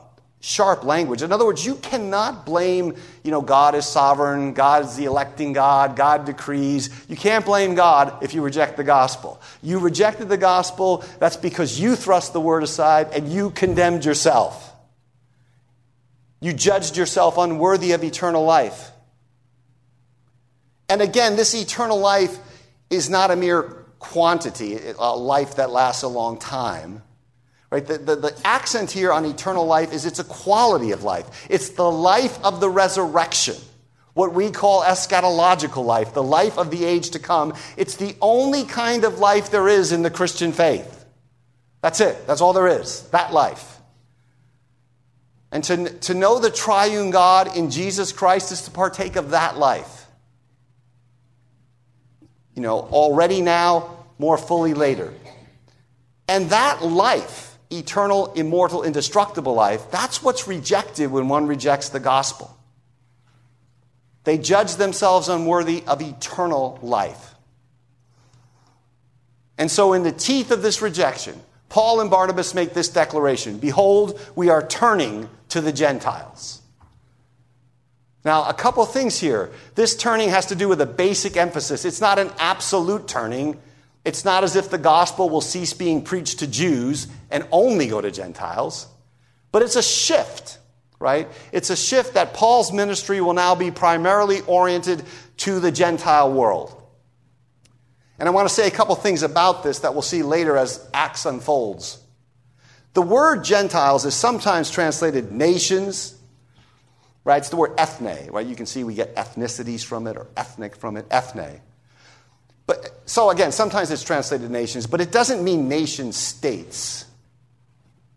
sharp 0.41 0.83
language. 0.83 1.21
In 1.21 1.31
other 1.31 1.45
words, 1.45 1.65
you 1.65 1.75
cannot 1.75 2.45
blame, 2.45 2.95
you 3.23 3.31
know, 3.31 3.41
God 3.41 3.75
is 3.75 3.85
sovereign, 3.85 4.53
God 4.53 4.83
is 4.83 4.97
the 4.97 5.05
electing 5.05 5.53
God, 5.53 5.95
God 5.95 6.25
decrees. 6.25 6.89
You 7.07 7.15
can't 7.15 7.45
blame 7.45 7.75
God 7.75 8.21
if 8.21 8.33
you 8.33 8.41
reject 8.41 8.75
the 8.75 8.83
gospel. 8.83 9.41
You 9.61 9.79
rejected 9.79 10.27
the 10.27 10.35
gospel, 10.35 11.05
that's 11.17 11.37
because 11.37 11.79
you 11.79 11.95
thrust 11.95 12.33
the 12.33 12.41
word 12.41 12.63
aside 12.63 13.07
and 13.13 13.29
you 13.31 13.51
condemned 13.51 14.03
yourself. 14.03 14.72
You 16.43 16.51
judged 16.51 16.97
yourself 16.97 17.37
unworthy 17.37 17.93
of 17.93 18.03
eternal 18.03 18.43
life. 18.43 18.91
And 20.89 21.01
again, 21.01 21.37
this 21.37 21.55
eternal 21.55 21.97
life 21.97 22.37
is 22.89 23.09
not 23.09 23.31
a 23.31 23.37
mere 23.37 23.63
quantity, 23.97 24.77
a 24.99 25.15
life 25.15 25.55
that 25.55 25.71
lasts 25.71 26.03
a 26.03 26.09
long 26.09 26.37
time. 26.37 27.01
Right? 27.71 27.87
The, 27.87 27.97
the, 27.97 28.15
the 28.17 28.41
accent 28.43 28.91
here 28.91 29.13
on 29.13 29.23
eternal 29.23 29.65
life 29.65 29.93
is 29.93 30.05
it's 30.05 30.19
a 30.19 30.25
quality 30.25 30.91
of 30.91 31.05
life. 31.05 31.47
It's 31.49 31.69
the 31.69 31.89
life 31.89 32.37
of 32.43 32.59
the 32.59 32.69
resurrection, 32.69 33.55
what 34.13 34.33
we 34.33 34.51
call 34.51 34.83
eschatological 34.83 35.85
life, 35.85 36.13
the 36.13 36.21
life 36.21 36.57
of 36.57 36.71
the 36.71 36.83
age 36.83 37.11
to 37.11 37.19
come. 37.19 37.53
It's 37.77 37.95
the 37.95 38.17
only 38.19 38.65
kind 38.65 39.05
of 39.05 39.17
life 39.17 39.49
there 39.49 39.69
is 39.69 39.93
in 39.93 40.01
the 40.01 40.11
Christian 40.11 40.51
faith. 40.51 41.05
That's 41.79 42.01
it. 42.01 42.27
That's 42.27 42.41
all 42.41 42.51
there 42.51 42.67
is. 42.67 43.03
That 43.11 43.31
life. 43.31 43.72
And 45.53 45.63
to, 45.65 45.87
to 45.99 46.15
know 46.15 46.39
the 46.39 46.49
triune 46.49 47.11
God 47.11 47.55
in 47.55 47.69
Jesus 47.69 48.11
Christ 48.11 48.51
is 48.51 48.63
to 48.63 48.71
partake 48.71 49.15
of 49.15 49.29
that 49.29 49.55
life. 49.55 50.07
You 52.55 52.63
know, 52.63 52.79
already 52.79 53.39
now, 53.39 54.05
more 54.17 54.37
fully 54.37 54.73
later. 54.73 55.13
And 56.27 56.49
that 56.49 56.83
life 56.83 57.51
eternal, 57.71 58.33
immortal, 58.33 58.83
indestructible 58.83 59.53
life, 59.53 59.89
that's 59.91 60.23
what's 60.23 60.47
rejected 60.47 61.11
when 61.11 61.27
one 61.27 61.47
rejects 61.47 61.89
the 61.89 61.99
gospel. 61.99 62.55
They 64.23 64.37
judge 64.37 64.75
themselves 64.75 65.29
unworthy 65.29 65.83
of 65.85 66.01
eternal 66.01 66.79
life. 66.81 67.35
And 69.57 69.69
so, 69.69 69.93
in 69.93 70.01
the 70.01 70.11
teeth 70.11 70.49
of 70.49 70.63
this 70.63 70.81
rejection, 70.81 71.39
Paul 71.69 72.01
and 72.01 72.09
Barnabas 72.09 72.53
make 72.53 72.73
this 72.73 72.89
declaration 72.89 73.59
Behold, 73.59 74.19
we 74.35 74.49
are 74.49 74.65
turning 74.65 75.29
to 75.53 75.61
the 75.61 75.71
Gentiles. 75.71 76.61
Now, 78.25 78.49
a 78.49 78.53
couple 78.55 78.83
things 78.85 79.19
here. 79.19 79.51
This 79.75 79.95
turning 79.95 80.29
has 80.29 80.47
to 80.47 80.55
do 80.55 80.67
with 80.67 80.81
a 80.81 80.85
basic 80.87 81.37
emphasis. 81.37 81.85
It's 81.85 82.01
not 82.01 82.17
an 82.17 82.31
absolute 82.39 83.07
turning, 83.07 83.59
it's 84.03 84.25
not 84.25 84.43
as 84.43 84.55
if 84.55 84.71
the 84.71 84.79
gospel 84.79 85.29
will 85.29 85.41
cease 85.41 85.73
being 85.73 86.01
preached 86.01 86.39
to 86.39 86.47
Jews 86.47 87.07
and 87.29 87.47
only 87.51 87.87
go 87.87 88.01
to 88.01 88.09
Gentiles, 88.09 88.87
but 89.51 89.61
it's 89.61 89.75
a 89.75 89.83
shift, 89.83 90.57
right? 90.99 91.27
It's 91.51 91.69
a 91.69 91.75
shift 91.75 92.15
that 92.15 92.33
Paul's 92.33 92.73
ministry 92.73 93.21
will 93.21 93.33
now 93.33 93.53
be 93.53 93.69
primarily 93.69 94.41
oriented 94.41 95.03
to 95.37 95.59
the 95.59 95.71
Gentile 95.71 96.33
world. 96.33 96.81
And 98.17 98.27
I 98.27 98.31
want 98.31 98.47
to 98.47 98.53
say 98.53 98.67
a 98.67 98.71
couple 98.71 98.95
things 98.95 99.21
about 99.21 99.63
this 99.63 99.79
that 99.79 99.93
we'll 99.93 100.01
see 100.01 100.23
later 100.23 100.57
as 100.57 100.85
Acts 100.95 101.27
unfolds. 101.27 102.02
The 102.93 103.01
word 103.01 103.43
Gentiles 103.43 104.05
is 104.05 104.13
sometimes 104.13 104.69
translated 104.69 105.31
nations, 105.31 106.15
right? 107.23 107.37
It's 107.37 107.49
the 107.49 107.55
word 107.55 107.73
ethne, 107.77 108.29
right? 108.31 108.45
You 108.45 108.55
can 108.55 108.65
see 108.65 108.83
we 108.83 108.93
get 108.93 109.15
ethnicities 109.15 109.83
from 109.83 110.05
it 110.07 110.15
or 110.15 110.27
ethnic 110.37 110.75
from 110.75 110.97
it, 110.97 111.05
ethne. 111.09 111.61
But, 112.67 113.01
so 113.05 113.29
again, 113.29 113.51
sometimes 113.51 113.91
it's 113.91 114.03
translated 114.03 114.49
nations, 114.49 114.87
but 114.87 115.01
it 115.01 115.11
doesn't 115.11 115.43
mean 115.43 115.67
nation 115.67 116.11
states. 116.11 117.05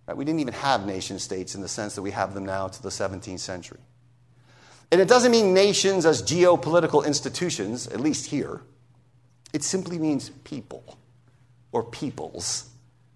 Right? 0.06 0.16
We 0.16 0.24
didn't 0.24 0.40
even 0.40 0.54
have 0.54 0.86
nation 0.86 1.18
states 1.18 1.54
in 1.54 1.62
the 1.62 1.68
sense 1.68 1.94
that 1.94 2.02
we 2.02 2.12
have 2.12 2.34
them 2.34 2.44
now 2.44 2.68
to 2.68 2.82
the 2.82 2.90
17th 2.90 3.40
century. 3.40 3.80
And 4.92 5.00
it 5.00 5.08
doesn't 5.08 5.32
mean 5.32 5.52
nations 5.52 6.06
as 6.06 6.22
geopolitical 6.22 7.04
institutions, 7.04 7.88
at 7.88 8.00
least 8.00 8.26
here. 8.26 8.60
It 9.52 9.64
simply 9.64 9.98
means 9.98 10.30
people 10.30 10.96
or 11.72 11.82
peoples. 11.82 12.68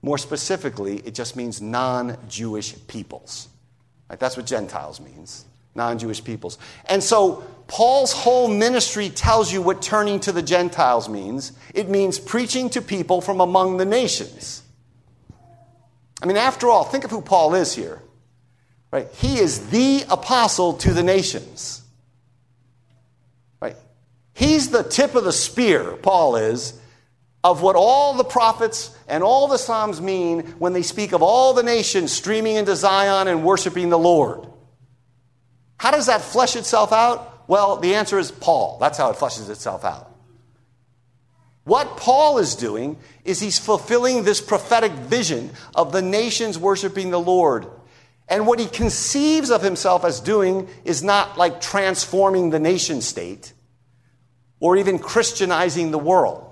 More 0.02 0.18
specifically, 0.18 0.98
it 0.98 1.14
just 1.14 1.36
means 1.36 1.60
non 1.60 2.16
Jewish 2.28 2.74
peoples. 2.86 3.48
Right? 4.08 4.18
That's 4.18 4.36
what 4.36 4.46
Gentiles 4.46 5.00
means 5.00 5.44
non 5.74 5.98
Jewish 5.98 6.22
peoples. 6.22 6.58
And 6.86 7.02
so, 7.02 7.44
Paul's 7.66 8.12
whole 8.12 8.48
ministry 8.48 9.10
tells 9.10 9.52
you 9.52 9.62
what 9.62 9.80
turning 9.80 10.18
to 10.20 10.32
the 10.32 10.42
Gentiles 10.42 11.08
means 11.08 11.52
it 11.72 11.88
means 11.88 12.18
preaching 12.18 12.68
to 12.70 12.82
people 12.82 13.20
from 13.20 13.40
among 13.40 13.76
the 13.76 13.84
nations. 13.84 14.62
I 16.22 16.26
mean, 16.26 16.36
after 16.36 16.68
all, 16.68 16.84
think 16.84 17.04
of 17.04 17.10
who 17.10 17.22
Paul 17.22 17.54
is 17.54 17.74
here. 17.74 18.02
Right? 18.90 19.08
He 19.14 19.38
is 19.38 19.70
the 19.70 20.04
apostle 20.10 20.74
to 20.78 20.92
the 20.92 21.02
nations. 21.02 21.82
Right? 23.62 23.76
He's 24.34 24.70
the 24.70 24.82
tip 24.82 25.14
of 25.14 25.22
the 25.22 25.32
spear, 25.32 25.96
Paul 25.96 26.34
is, 26.34 26.79
of 27.42 27.62
what 27.62 27.76
all 27.76 28.14
the 28.14 28.24
prophets 28.24 28.96
and 29.08 29.22
all 29.22 29.48
the 29.48 29.56
Psalms 29.56 30.00
mean 30.00 30.42
when 30.58 30.72
they 30.72 30.82
speak 30.82 31.12
of 31.12 31.22
all 31.22 31.54
the 31.54 31.62
nations 31.62 32.12
streaming 32.12 32.56
into 32.56 32.76
Zion 32.76 33.28
and 33.28 33.44
worshiping 33.44 33.88
the 33.88 33.98
Lord. 33.98 34.46
How 35.78 35.90
does 35.90 36.06
that 36.06 36.20
flesh 36.20 36.56
itself 36.56 36.92
out? 36.92 37.48
Well, 37.48 37.76
the 37.76 37.94
answer 37.94 38.18
is 38.18 38.30
Paul. 38.30 38.78
That's 38.78 38.98
how 38.98 39.10
it 39.10 39.16
fleshes 39.16 39.48
itself 39.48 39.84
out. 39.84 40.14
What 41.64 41.96
Paul 41.96 42.38
is 42.38 42.54
doing 42.54 42.98
is 43.24 43.40
he's 43.40 43.58
fulfilling 43.58 44.24
this 44.24 44.40
prophetic 44.40 44.92
vision 44.92 45.50
of 45.74 45.92
the 45.92 46.02
nations 46.02 46.58
worshiping 46.58 47.10
the 47.10 47.20
Lord. 47.20 47.66
And 48.28 48.46
what 48.46 48.60
he 48.60 48.66
conceives 48.66 49.50
of 49.50 49.62
himself 49.62 50.04
as 50.04 50.20
doing 50.20 50.68
is 50.84 51.02
not 51.02 51.38
like 51.38 51.60
transforming 51.60 52.50
the 52.50 52.60
nation 52.60 53.00
state 53.00 53.52
or 54.60 54.76
even 54.76 54.98
Christianizing 54.98 55.90
the 55.90 55.98
world. 55.98 56.49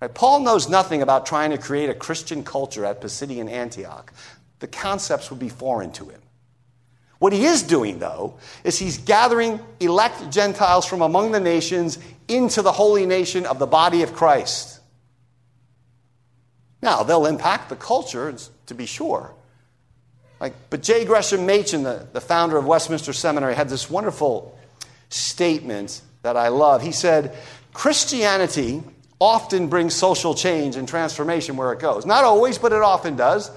Right? 0.00 0.12
Paul 0.12 0.40
knows 0.40 0.68
nothing 0.68 1.02
about 1.02 1.26
trying 1.26 1.50
to 1.50 1.58
create 1.58 1.90
a 1.90 1.94
Christian 1.94 2.44
culture 2.44 2.84
at 2.84 3.00
Pisidian 3.00 3.50
Antioch. 3.50 4.12
The 4.60 4.68
concepts 4.68 5.30
would 5.30 5.40
be 5.40 5.48
foreign 5.48 5.92
to 5.92 6.08
him. 6.08 6.20
What 7.18 7.32
he 7.32 7.44
is 7.44 7.64
doing, 7.64 7.98
though, 7.98 8.38
is 8.62 8.78
he's 8.78 8.98
gathering 8.98 9.60
elect 9.80 10.30
Gentiles 10.30 10.86
from 10.86 11.02
among 11.02 11.32
the 11.32 11.40
nations 11.40 11.98
into 12.28 12.62
the 12.62 12.70
holy 12.70 13.06
nation 13.06 13.44
of 13.44 13.58
the 13.58 13.66
body 13.66 14.02
of 14.02 14.14
Christ. 14.14 14.80
Now, 16.80 17.02
they'll 17.02 17.26
impact 17.26 17.70
the 17.70 17.76
culture, 17.76 18.36
to 18.66 18.74
be 18.74 18.86
sure. 18.86 19.34
Like, 20.38 20.54
but 20.70 20.82
J. 20.82 21.04
Gresham 21.04 21.44
Machen, 21.44 21.82
the, 21.82 22.06
the 22.12 22.20
founder 22.20 22.56
of 22.56 22.66
Westminster 22.66 23.12
Seminary, 23.12 23.56
had 23.56 23.68
this 23.68 23.90
wonderful 23.90 24.56
statement 25.08 26.00
that 26.22 26.36
I 26.36 26.48
love. 26.48 26.82
He 26.82 26.92
said, 26.92 27.36
Christianity 27.72 28.82
often 29.20 29.68
brings 29.68 29.94
social 29.94 30.34
change 30.34 30.76
and 30.76 30.88
transformation 30.88 31.56
where 31.56 31.72
it 31.72 31.80
goes. 31.80 32.06
Not 32.06 32.24
always, 32.24 32.58
but 32.58 32.72
it 32.72 32.82
often 32.82 33.16
does. 33.16 33.50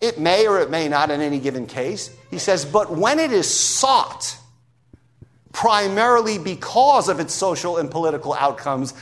It 0.00 0.18
may 0.18 0.46
or 0.46 0.60
it 0.60 0.70
may 0.70 0.88
not 0.88 1.10
in 1.10 1.20
any 1.20 1.38
given 1.38 1.66
case. 1.66 2.14
He 2.30 2.38
says, 2.38 2.64
but 2.64 2.90
when 2.90 3.18
it 3.18 3.32
is 3.32 3.52
sought, 3.52 4.36
primarily 5.52 6.38
because 6.38 7.08
of 7.08 7.20
its 7.20 7.34
social 7.34 7.78
and 7.78 7.90
political 7.90 8.34
outcomes, 8.34 8.94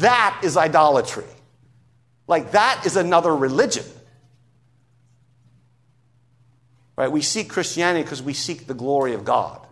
that 0.00 0.40
is 0.42 0.56
idolatry. 0.56 1.24
Like 2.26 2.52
that 2.52 2.82
is 2.84 2.96
another 2.96 3.34
religion. 3.34 3.84
Right? 6.96 7.10
We 7.10 7.22
seek 7.22 7.48
Christianity 7.48 8.02
because 8.02 8.22
we 8.22 8.34
seek 8.34 8.66
the 8.66 8.74
glory 8.74 9.14
of 9.14 9.24
God, 9.24 9.64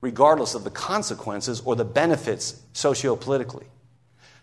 regardless 0.00 0.54
of 0.54 0.64
the 0.64 0.70
consequences 0.70 1.60
or 1.60 1.76
the 1.76 1.84
benefits 1.84 2.60
sociopolitically. 2.74 3.66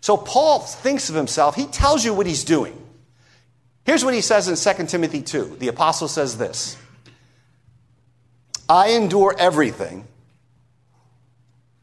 So 0.04 0.18
Paul 0.18 0.58
thinks 0.58 1.08
of 1.08 1.14
himself, 1.14 1.54
he 1.54 1.64
tells 1.64 2.04
you 2.04 2.12
what 2.12 2.26
he's 2.26 2.44
doing. 2.44 2.78
Here's 3.86 4.04
what 4.04 4.12
he 4.12 4.20
says 4.20 4.48
in 4.48 4.76
2 4.76 4.84
Timothy 4.84 5.22
2. 5.22 5.56
The 5.58 5.68
apostle 5.68 6.08
says 6.08 6.36
this 6.36 6.76
I 8.68 8.90
endure 8.90 9.34
everything. 9.38 10.06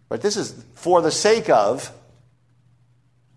But 0.07 0.21
this 0.21 0.37
is 0.37 0.63
for 0.75 1.01
the 1.01 1.09
sake 1.09 1.49
of. 1.49 1.91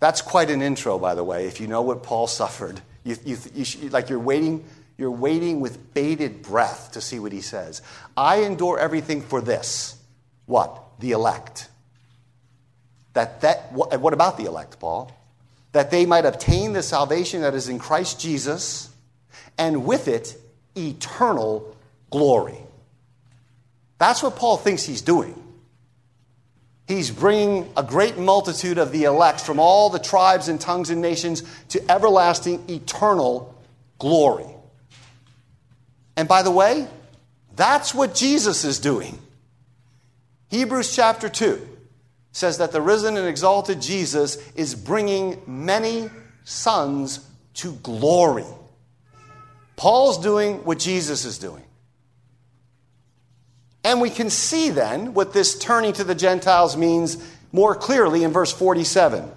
That's 0.00 0.20
quite 0.20 0.50
an 0.50 0.61
intro, 0.61 0.98
by 0.98 1.14
the 1.14 1.24
way, 1.24 1.46
if 1.46 1.62
you 1.62 1.66
know 1.66 1.80
what 1.80 2.02
Paul 2.02 2.26
suffered. 2.26 2.78
You, 3.04 3.16
you, 3.24 3.38
you 3.54 3.88
like 3.88 4.11
you're 4.11 4.18
waiting, 4.18 4.66
you're 4.98 5.11
waiting 5.11 5.61
with 5.61 5.94
bated 5.94 6.42
breath 6.42 6.92
to 6.92 7.00
see 7.00 7.18
what 7.18 7.32
he 7.32 7.40
says. 7.40 7.80
I 8.18 8.42
endure 8.42 8.78
everything 8.78 9.22
for 9.22 9.40
this. 9.40 9.98
What? 10.44 11.00
The 11.00 11.12
elect. 11.12 11.70
That, 13.14 13.40
that, 13.40 13.72
what, 13.72 13.98
what 14.00 14.12
about 14.12 14.37
the 14.37 14.44
elect, 14.44 14.79
Paul? 14.79 15.11
that 15.74 15.90
they 15.90 16.07
might 16.07 16.24
obtain 16.24 16.72
the 16.72 16.83
salvation 16.85 17.42
that 17.42 17.53
is 17.53 17.68
in 17.68 17.81
Christ 17.81 18.20
Jesus, 18.20 18.88
and 19.59 19.85
with 19.85 20.07
it, 20.07 20.37
eternal 20.77 21.77
glory. 22.11 22.59
That's 23.98 24.22
what 24.22 24.37
Paul 24.37 24.57
thinks 24.57 24.85
he's 24.85 25.03
doing. 25.03 25.35
He's 26.87 27.11
bringing 27.11 27.72
a 27.77 27.83
great 27.83 28.16
multitude 28.16 28.79
of 28.79 28.92
the 28.92 29.05
elect 29.05 29.40
from 29.40 29.59
all 29.59 29.90
the 29.90 29.98
tribes 29.98 30.46
and 30.48 30.61
tongues 30.61 30.90
and 30.90 31.03
nations 31.03 31.42
to 31.70 31.90
everlasting, 31.90 32.70
eternal 32.70 33.53
glory. 33.98 34.46
And 36.16 36.29
by 36.29 36.42
the 36.42 36.53
way, 36.53 36.87
that's 37.57 37.92
what 37.92 38.14
Jesus 38.14 38.64
is 38.64 38.79
doing. 38.79 39.18
Hebrews 40.50 40.94
chapter 40.94 41.29
2 41.29 41.73
says 42.35 42.59
that 42.59 42.73
the 42.73 42.83
risen 42.83 43.16
and 43.16 43.29
exalted 43.29 43.81
Jesus 43.81 44.37
is 44.57 44.75
bringing 44.75 45.40
many 45.47 46.11
sons 46.42 47.27
to 47.55 47.75
glory. 47.77 48.44
Paul's 49.77 50.18
doing 50.18 50.57
what 50.64 50.81
Jesus 50.81 51.25
is 51.25 51.38
doing. 51.38 51.62
And 53.85 54.01
we 54.01 54.11
can 54.11 54.31
see 54.31 54.70
then 54.70 55.14
what 55.14 55.33
this 55.33 55.57
turning 55.57 55.92
to 55.92 56.03
the 56.03 56.14
Gentiles 56.16 56.77
means 56.77 57.25
more 57.53 57.77
clearly 57.77 58.25
in 58.25 58.33
verse 58.33 58.53
47. 58.53 59.31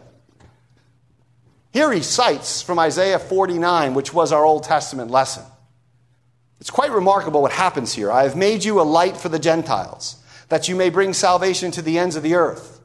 Here 1.71 1.91
he 1.91 2.01
cites 2.01 2.63
from 2.63 2.79
Isaiah 2.79 3.19
49, 3.19 3.93
which 3.93 4.11
was 4.11 4.31
our 4.31 4.43
Old 4.43 4.63
Testament 4.63 5.11
lesson. 5.11 5.43
It's 6.59 6.71
quite 6.71 6.89
remarkable 6.89 7.43
what 7.43 7.51
happens 7.51 7.93
here. 7.93 8.11
I 8.11 8.23
have 8.23 8.35
made 8.35 8.63
you 8.63 8.81
a 8.81 8.83
light 8.83 9.17
for 9.17 9.29
the 9.29 9.37
Gentiles, 9.37 10.15
that 10.49 10.67
you 10.67 10.75
may 10.75 10.89
bring 10.89 11.13
salvation 11.13 11.69
to 11.71 11.83
the 11.83 11.99
ends 11.99 12.15
of 12.15 12.23
the 12.23 12.33
earth. 12.33 12.76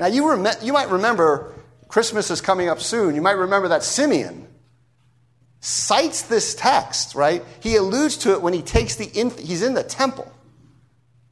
Now, 0.00 0.06
you, 0.06 0.30
rem- 0.30 0.56
you 0.62 0.72
might 0.72 0.88
remember 0.88 1.52
Christmas 1.88 2.30
is 2.30 2.40
coming 2.40 2.70
up 2.70 2.80
soon. 2.80 3.14
You 3.14 3.20
might 3.20 3.32
remember 3.32 3.68
that 3.68 3.82
Simeon 3.82 4.48
cites 5.60 6.22
this 6.22 6.54
text, 6.54 7.14
right? 7.14 7.44
He 7.60 7.76
alludes 7.76 8.16
to 8.18 8.32
it 8.32 8.40
when 8.40 8.54
he 8.54 8.62
takes 8.62 8.94
the 8.94 9.10
infant, 9.12 9.46
he's 9.46 9.62
in 9.62 9.74
the 9.74 9.82
temple. 9.82 10.32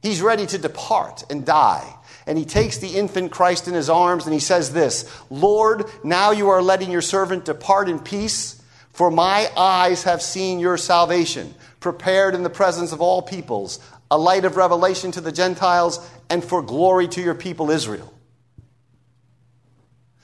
He's 0.03 0.21
ready 0.21 0.45
to 0.45 0.59
depart 0.59 1.23
and 1.31 1.43
die. 1.43 1.95
And 2.27 2.37
he 2.37 2.45
takes 2.45 2.77
the 2.77 2.95
infant 2.95 3.31
Christ 3.31 3.67
in 3.67 3.73
his 3.73 3.89
arms 3.89 4.25
and 4.25 4.33
he 4.35 4.39
says 4.39 4.71
this 4.71 5.09
Lord, 5.31 5.85
now 6.03 6.29
you 6.29 6.49
are 6.49 6.61
letting 6.61 6.91
your 6.91 7.01
servant 7.01 7.45
depart 7.45 7.89
in 7.89 7.97
peace, 7.97 8.61
for 8.91 9.09
my 9.09 9.49
eyes 9.57 10.03
have 10.03 10.21
seen 10.21 10.59
your 10.59 10.77
salvation, 10.77 11.55
prepared 11.79 12.35
in 12.35 12.43
the 12.43 12.51
presence 12.51 12.91
of 12.91 13.01
all 13.01 13.23
peoples, 13.23 13.79
a 14.11 14.17
light 14.17 14.45
of 14.45 14.57
revelation 14.57 15.11
to 15.13 15.21
the 15.21 15.31
Gentiles, 15.31 16.07
and 16.29 16.43
for 16.43 16.61
glory 16.61 17.07
to 17.07 17.21
your 17.21 17.33
people 17.33 17.71
Israel. 17.71 18.13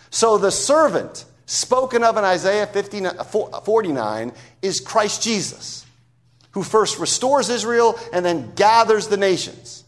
So 0.09 0.37
the 0.37 0.51
servant 0.51 1.25
spoken 1.45 2.03
of 2.03 2.17
in 2.17 2.23
Isaiah 2.23 2.67
49 2.67 4.31
is 4.61 4.79
Christ 4.79 5.21
Jesus, 5.21 5.85
who 6.51 6.63
first 6.63 6.99
restores 6.99 7.49
Israel 7.49 7.99
and 8.13 8.25
then 8.25 8.53
gathers 8.55 9.07
the 9.07 9.17
nations. 9.17 9.83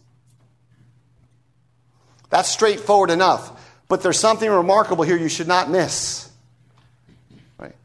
That's 2.30 2.50
straightforward 2.50 3.10
enough. 3.10 3.54
But 3.88 4.02
there's 4.02 4.20
something 4.20 4.50
remarkable 4.50 5.04
here 5.04 5.18
you 5.18 5.30
should 5.30 5.48
not 5.48 5.70
miss. 5.70 6.30
Right? 7.58 7.76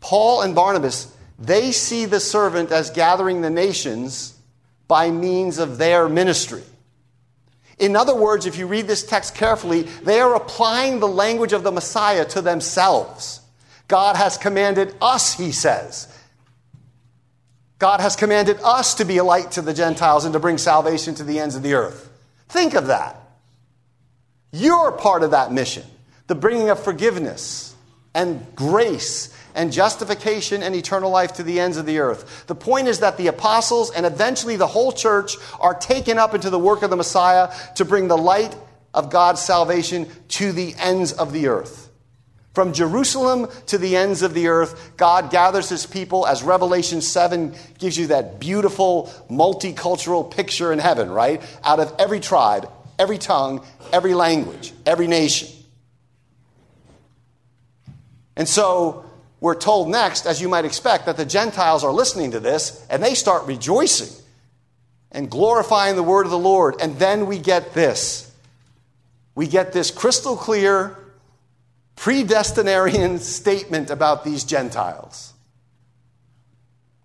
Paul 0.00 0.42
and 0.42 0.54
Barnabas, 0.54 1.14
they 1.38 1.72
see 1.72 2.06
the 2.06 2.20
servant 2.20 2.72
as 2.72 2.90
gathering 2.90 3.42
the 3.42 3.50
nations 3.50 4.34
by 4.88 5.10
means 5.10 5.58
of 5.58 5.78
their 5.78 6.08
ministry. 6.08 6.62
In 7.78 7.94
other 7.94 8.14
words, 8.14 8.46
if 8.46 8.56
you 8.56 8.66
read 8.66 8.86
this 8.86 9.04
text 9.04 9.34
carefully, 9.34 9.82
they 9.82 10.20
are 10.20 10.34
applying 10.34 10.98
the 10.98 11.08
language 11.08 11.52
of 11.52 11.62
the 11.62 11.72
Messiah 11.72 12.24
to 12.26 12.40
themselves. 12.40 13.40
God 13.88 14.16
has 14.16 14.38
commanded 14.38 14.94
us, 15.00 15.34
he 15.34 15.52
says. 15.52 16.08
God 17.78 18.00
has 18.00 18.16
commanded 18.16 18.58
us 18.64 18.94
to 18.94 19.04
be 19.04 19.18
a 19.18 19.24
light 19.24 19.52
to 19.52 19.62
the 19.62 19.74
Gentiles 19.74 20.24
and 20.24 20.32
to 20.32 20.40
bring 20.40 20.56
salvation 20.56 21.14
to 21.16 21.24
the 21.24 21.38
ends 21.38 21.54
of 21.54 21.62
the 21.62 21.74
earth. 21.74 22.10
Think 22.48 22.74
of 22.74 22.86
that. 22.86 23.20
You're 24.52 24.92
part 24.92 25.22
of 25.22 25.32
that 25.32 25.52
mission, 25.52 25.84
the 26.26 26.34
bringing 26.34 26.70
of 26.70 26.82
forgiveness 26.82 27.74
and 28.14 28.46
grace 28.54 29.36
and 29.56 29.72
justification 29.72 30.62
and 30.62 30.74
eternal 30.76 31.10
life 31.10 31.32
to 31.32 31.42
the 31.42 31.58
ends 31.58 31.76
of 31.78 31.86
the 31.86 31.98
earth. 31.98 32.46
The 32.46 32.54
point 32.54 32.86
is 32.86 33.00
that 33.00 33.16
the 33.16 33.26
apostles 33.26 33.90
and 33.90 34.06
eventually 34.06 34.56
the 34.56 34.66
whole 34.66 34.92
church 34.92 35.36
are 35.58 35.74
taken 35.74 36.18
up 36.18 36.34
into 36.34 36.50
the 36.50 36.58
work 36.58 36.82
of 36.82 36.90
the 36.90 36.96
Messiah 36.96 37.52
to 37.74 37.84
bring 37.84 38.06
the 38.06 38.18
light 38.18 38.54
of 38.94 39.10
God's 39.10 39.40
salvation 39.40 40.08
to 40.28 40.52
the 40.52 40.74
ends 40.78 41.12
of 41.12 41.32
the 41.32 41.48
earth. 41.48 41.90
From 42.54 42.72
Jerusalem 42.72 43.48
to 43.66 43.76
the 43.76 43.96
ends 43.96 44.22
of 44.22 44.32
the 44.32 44.48
earth, 44.48 44.92
God 44.96 45.30
gathers 45.30 45.68
his 45.68 45.84
people 45.84 46.26
as 46.26 46.42
Revelation 46.42 47.02
7 47.02 47.54
gives 47.78 47.98
you 47.98 48.06
that 48.08 48.40
beautiful 48.40 49.12
multicultural 49.30 50.30
picture 50.30 50.72
in 50.72 50.78
heaven, 50.78 51.10
right? 51.10 51.42
Out 51.64 51.80
of 51.80 51.94
every 51.98 52.20
tribe, 52.20 52.70
every 52.98 53.18
tongue, 53.18 53.64
every 53.92 54.14
language, 54.14 54.72
every 54.86 55.06
nation. 55.06 55.48
And 58.36 58.48
so 58.48 59.05
we're 59.40 59.54
told 59.54 59.88
next, 59.88 60.26
as 60.26 60.40
you 60.40 60.48
might 60.48 60.64
expect, 60.64 61.06
that 61.06 61.16
the 61.16 61.26
Gentiles 61.26 61.84
are 61.84 61.92
listening 61.92 62.30
to 62.30 62.40
this 62.40 62.84
and 62.88 63.02
they 63.02 63.14
start 63.14 63.46
rejoicing 63.46 64.08
and 65.12 65.30
glorifying 65.30 65.96
the 65.96 66.02
word 66.02 66.24
of 66.24 66.30
the 66.30 66.38
Lord. 66.38 66.76
And 66.80 66.98
then 66.98 67.26
we 67.26 67.38
get 67.38 67.74
this. 67.74 68.32
We 69.34 69.46
get 69.46 69.72
this 69.72 69.90
crystal 69.90 70.36
clear 70.36 70.96
predestinarian 71.96 73.18
statement 73.20 73.90
about 73.90 74.24
these 74.24 74.44
Gentiles. 74.44 75.34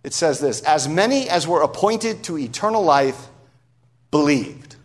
It 0.03 0.13
says 0.13 0.39
this 0.39 0.61
As 0.61 0.87
many 0.87 1.29
as 1.29 1.47
were 1.47 1.61
appointed 1.61 2.23
to 2.25 2.37
eternal 2.37 2.83
life 2.83 3.27
believed. 4.09 4.75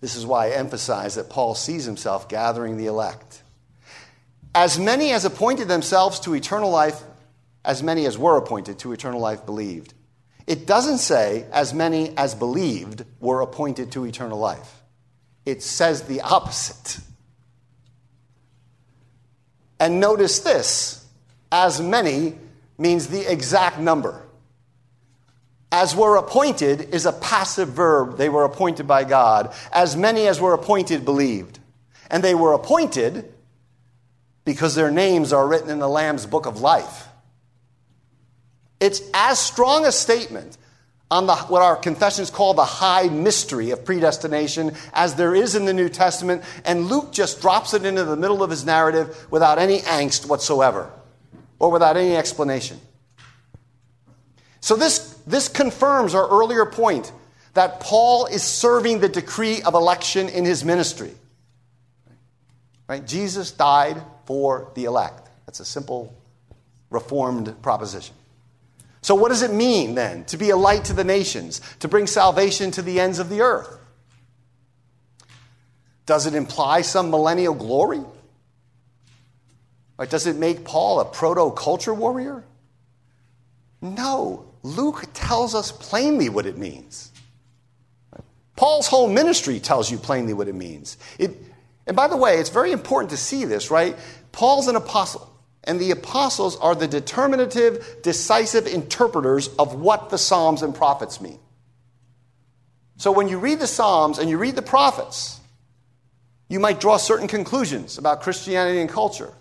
This 0.00 0.14
is 0.14 0.24
why 0.24 0.46
I 0.46 0.50
emphasize 0.50 1.16
that 1.16 1.28
Paul 1.28 1.54
sees 1.54 1.84
himself 1.84 2.28
gathering 2.28 2.76
the 2.76 2.86
elect. 2.86 3.42
As 4.58 4.76
many 4.76 5.12
as 5.12 5.24
appointed 5.24 5.68
themselves 5.68 6.18
to 6.20 6.34
eternal 6.34 6.70
life, 6.70 7.00
as 7.64 7.80
many 7.80 8.06
as 8.06 8.18
were 8.18 8.36
appointed 8.36 8.80
to 8.80 8.92
eternal 8.92 9.20
life 9.20 9.46
believed. 9.46 9.94
It 10.48 10.66
doesn't 10.66 10.98
say 10.98 11.46
as 11.52 11.72
many 11.72 12.16
as 12.16 12.34
believed 12.34 13.04
were 13.20 13.40
appointed 13.40 13.92
to 13.92 14.04
eternal 14.04 14.38
life 14.38 14.78
it 15.48 15.62
says 15.62 16.02
the 16.02 16.20
opposite. 16.20 16.98
And 19.80 19.98
notice 19.98 20.40
this 20.40 21.06
as 21.50 21.80
many 21.80 22.36
means 22.76 23.06
the 23.06 23.30
exact 23.30 23.78
number. 23.78 24.22
As 25.72 25.96
were 25.96 26.16
appointed 26.16 26.94
is 26.94 27.06
a 27.06 27.12
passive 27.12 27.68
verb. 27.68 28.18
They 28.18 28.28
were 28.28 28.44
appointed 28.44 28.86
by 28.86 29.04
God. 29.04 29.54
As 29.72 29.96
many 29.96 30.26
as 30.26 30.40
were 30.40 30.52
appointed 30.52 31.04
believed. 31.06 31.58
And 32.10 32.22
they 32.22 32.34
were 32.34 32.52
appointed 32.52 33.32
because 34.48 34.74
their 34.74 34.90
names 34.90 35.34
are 35.34 35.46
written 35.46 35.68
in 35.68 35.78
the 35.78 35.86
Lamb's 35.86 36.24
book 36.24 36.46
of 36.46 36.62
life. 36.62 37.06
It's 38.80 39.02
as 39.12 39.38
strong 39.38 39.84
a 39.84 39.92
statement 39.92 40.56
on 41.10 41.26
the, 41.26 41.36
what 41.36 41.60
our 41.60 41.76
confessions 41.76 42.30
call 42.30 42.54
the 42.54 42.64
high 42.64 43.08
mystery 43.10 43.72
of 43.72 43.84
predestination, 43.84 44.72
as 44.94 45.16
there 45.16 45.34
is 45.34 45.54
in 45.54 45.66
the 45.66 45.74
New 45.74 45.90
Testament, 45.90 46.42
and 46.64 46.86
Luke 46.86 47.12
just 47.12 47.42
drops 47.42 47.74
it 47.74 47.84
into 47.84 48.04
the 48.04 48.16
middle 48.16 48.42
of 48.42 48.48
his 48.48 48.64
narrative 48.64 49.26
without 49.30 49.58
any 49.58 49.80
angst 49.80 50.26
whatsoever 50.26 50.90
or 51.58 51.70
without 51.70 51.98
any 51.98 52.16
explanation. 52.16 52.80
So, 54.60 54.76
this, 54.76 55.10
this 55.26 55.48
confirms 55.48 56.14
our 56.14 56.26
earlier 56.26 56.64
point 56.64 57.12
that 57.52 57.80
Paul 57.80 58.24
is 58.24 58.42
serving 58.42 59.00
the 59.00 59.10
decree 59.10 59.60
of 59.60 59.74
election 59.74 60.30
in 60.30 60.46
his 60.46 60.64
ministry. 60.64 61.12
Right? 62.88 63.06
Jesus 63.06 63.52
died 63.52 64.02
for 64.28 64.70
the 64.74 64.84
elect. 64.84 65.30
That's 65.46 65.58
a 65.58 65.64
simple 65.64 66.14
reformed 66.90 67.62
proposition. 67.62 68.14
So, 69.00 69.14
what 69.14 69.30
does 69.30 69.40
it 69.40 69.50
mean 69.50 69.94
then 69.94 70.26
to 70.26 70.36
be 70.36 70.50
a 70.50 70.56
light 70.56 70.84
to 70.84 70.92
the 70.92 71.02
nations, 71.02 71.62
to 71.78 71.88
bring 71.88 72.06
salvation 72.06 72.70
to 72.72 72.82
the 72.82 73.00
ends 73.00 73.20
of 73.20 73.30
the 73.30 73.40
earth? 73.40 73.78
Does 76.04 76.26
it 76.26 76.34
imply 76.34 76.82
some 76.82 77.08
millennial 77.08 77.54
glory? 77.54 78.02
Or 79.96 80.04
does 80.04 80.26
it 80.26 80.36
make 80.36 80.62
Paul 80.62 81.00
a 81.00 81.06
proto 81.06 81.50
culture 81.50 81.94
warrior? 81.94 82.44
No. 83.80 84.44
Luke 84.62 85.06
tells 85.14 85.54
us 85.54 85.72
plainly 85.72 86.28
what 86.28 86.44
it 86.44 86.58
means. 86.58 87.12
Paul's 88.56 88.88
whole 88.88 89.08
ministry 89.08 89.58
tells 89.58 89.90
you 89.90 89.96
plainly 89.96 90.34
what 90.34 90.48
it 90.48 90.54
means. 90.54 90.98
It, 91.18 91.30
and 91.88 91.96
by 91.96 92.06
the 92.06 92.18
way, 92.18 92.36
it's 92.38 92.50
very 92.50 92.70
important 92.70 93.10
to 93.12 93.16
see 93.16 93.46
this, 93.46 93.70
right? 93.70 93.96
Paul's 94.38 94.68
an 94.68 94.76
apostle. 94.76 95.28
And 95.64 95.80
the 95.80 95.90
apostles 95.90 96.56
are 96.58 96.76
the 96.76 96.86
determinative, 96.86 97.84
decisive 98.04 98.68
interpreters 98.68 99.48
of 99.58 99.74
what 99.74 100.10
the 100.10 100.16
Psalms 100.16 100.62
and 100.62 100.72
prophets 100.72 101.20
mean. 101.20 101.40
So 102.98 103.10
when 103.10 103.26
you 103.26 103.40
read 103.40 103.58
the 103.58 103.66
Psalms 103.66 104.20
and 104.20 104.30
you 104.30 104.38
read 104.38 104.54
the 104.54 104.62
prophets, 104.62 105.40
you 106.48 106.60
might 106.60 106.78
draw 106.78 106.98
certain 106.98 107.26
conclusions 107.26 107.98
about 107.98 108.22
Christianity 108.22 108.80
and 108.80 108.88
culture. 108.88 109.34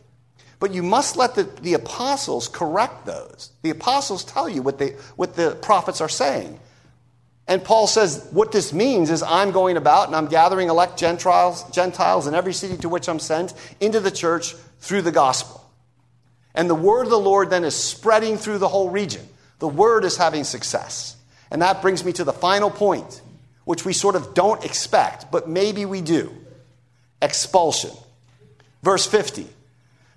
But 0.60 0.74
you 0.74 0.82
must 0.82 1.16
let 1.16 1.36
the, 1.36 1.44
the 1.44 1.76
apostles 1.76 2.48
correct 2.48 3.06
those. 3.06 3.52
The 3.62 3.70
apostles 3.70 4.24
tell 4.24 4.50
you 4.50 4.64
what, 4.64 4.80
they, 4.80 4.94
what 5.16 5.36
the 5.36 5.56
prophets 5.62 6.02
are 6.02 6.10
saying. 6.10 6.60
And 7.48 7.64
Paul 7.64 7.88
says, 7.88 8.28
what 8.32 8.52
this 8.52 8.74
means 8.74 9.10
is 9.10 9.24
I'm 9.24 9.52
going 9.52 9.78
about 9.78 10.08
and 10.08 10.16
I'm 10.16 10.28
gathering 10.28 10.70
elect 10.70 10.98
Gentiles, 11.00 11.64
Gentiles 11.72 12.28
in 12.28 12.36
every 12.36 12.54
city 12.54 12.76
to 12.78 12.90
which 12.90 13.08
I'm 13.08 13.20
sent 13.20 13.54
into 13.80 14.02
the 14.02 14.12
church 14.12 14.54
through 14.80 15.04
the 15.04 15.12
gospel. 15.12 15.64
And 16.54 16.70
the 16.70 16.76
word 16.76 17.04
of 17.04 17.10
the 17.10 17.20
Lord 17.20 17.50
then 17.50 17.64
is 17.64 17.76
spreading 17.76 18.38
through 18.38 18.58
the 18.58 18.68
whole 18.68 18.90
region. 18.90 19.26
The 19.60 19.68
word 19.68 20.04
is 20.04 20.18
having 20.18 20.44
success. 20.44 21.16
And 21.50 21.62
that 21.62 21.82
brings 21.82 22.04
me 22.04 22.12
to 22.14 22.26
the 22.26 22.34
final 22.34 22.70
point, 22.70 23.22
which 23.64 23.86
we 23.86 23.94
sort 23.94 24.16
of 24.16 24.34
don't 24.34 24.66
expect, 24.66 25.32
but 25.32 25.48
maybe 25.48 25.86
we 25.86 26.02
do 26.02 26.36
expulsion. 27.22 27.92
Verse 28.84 29.06
50 29.06 29.48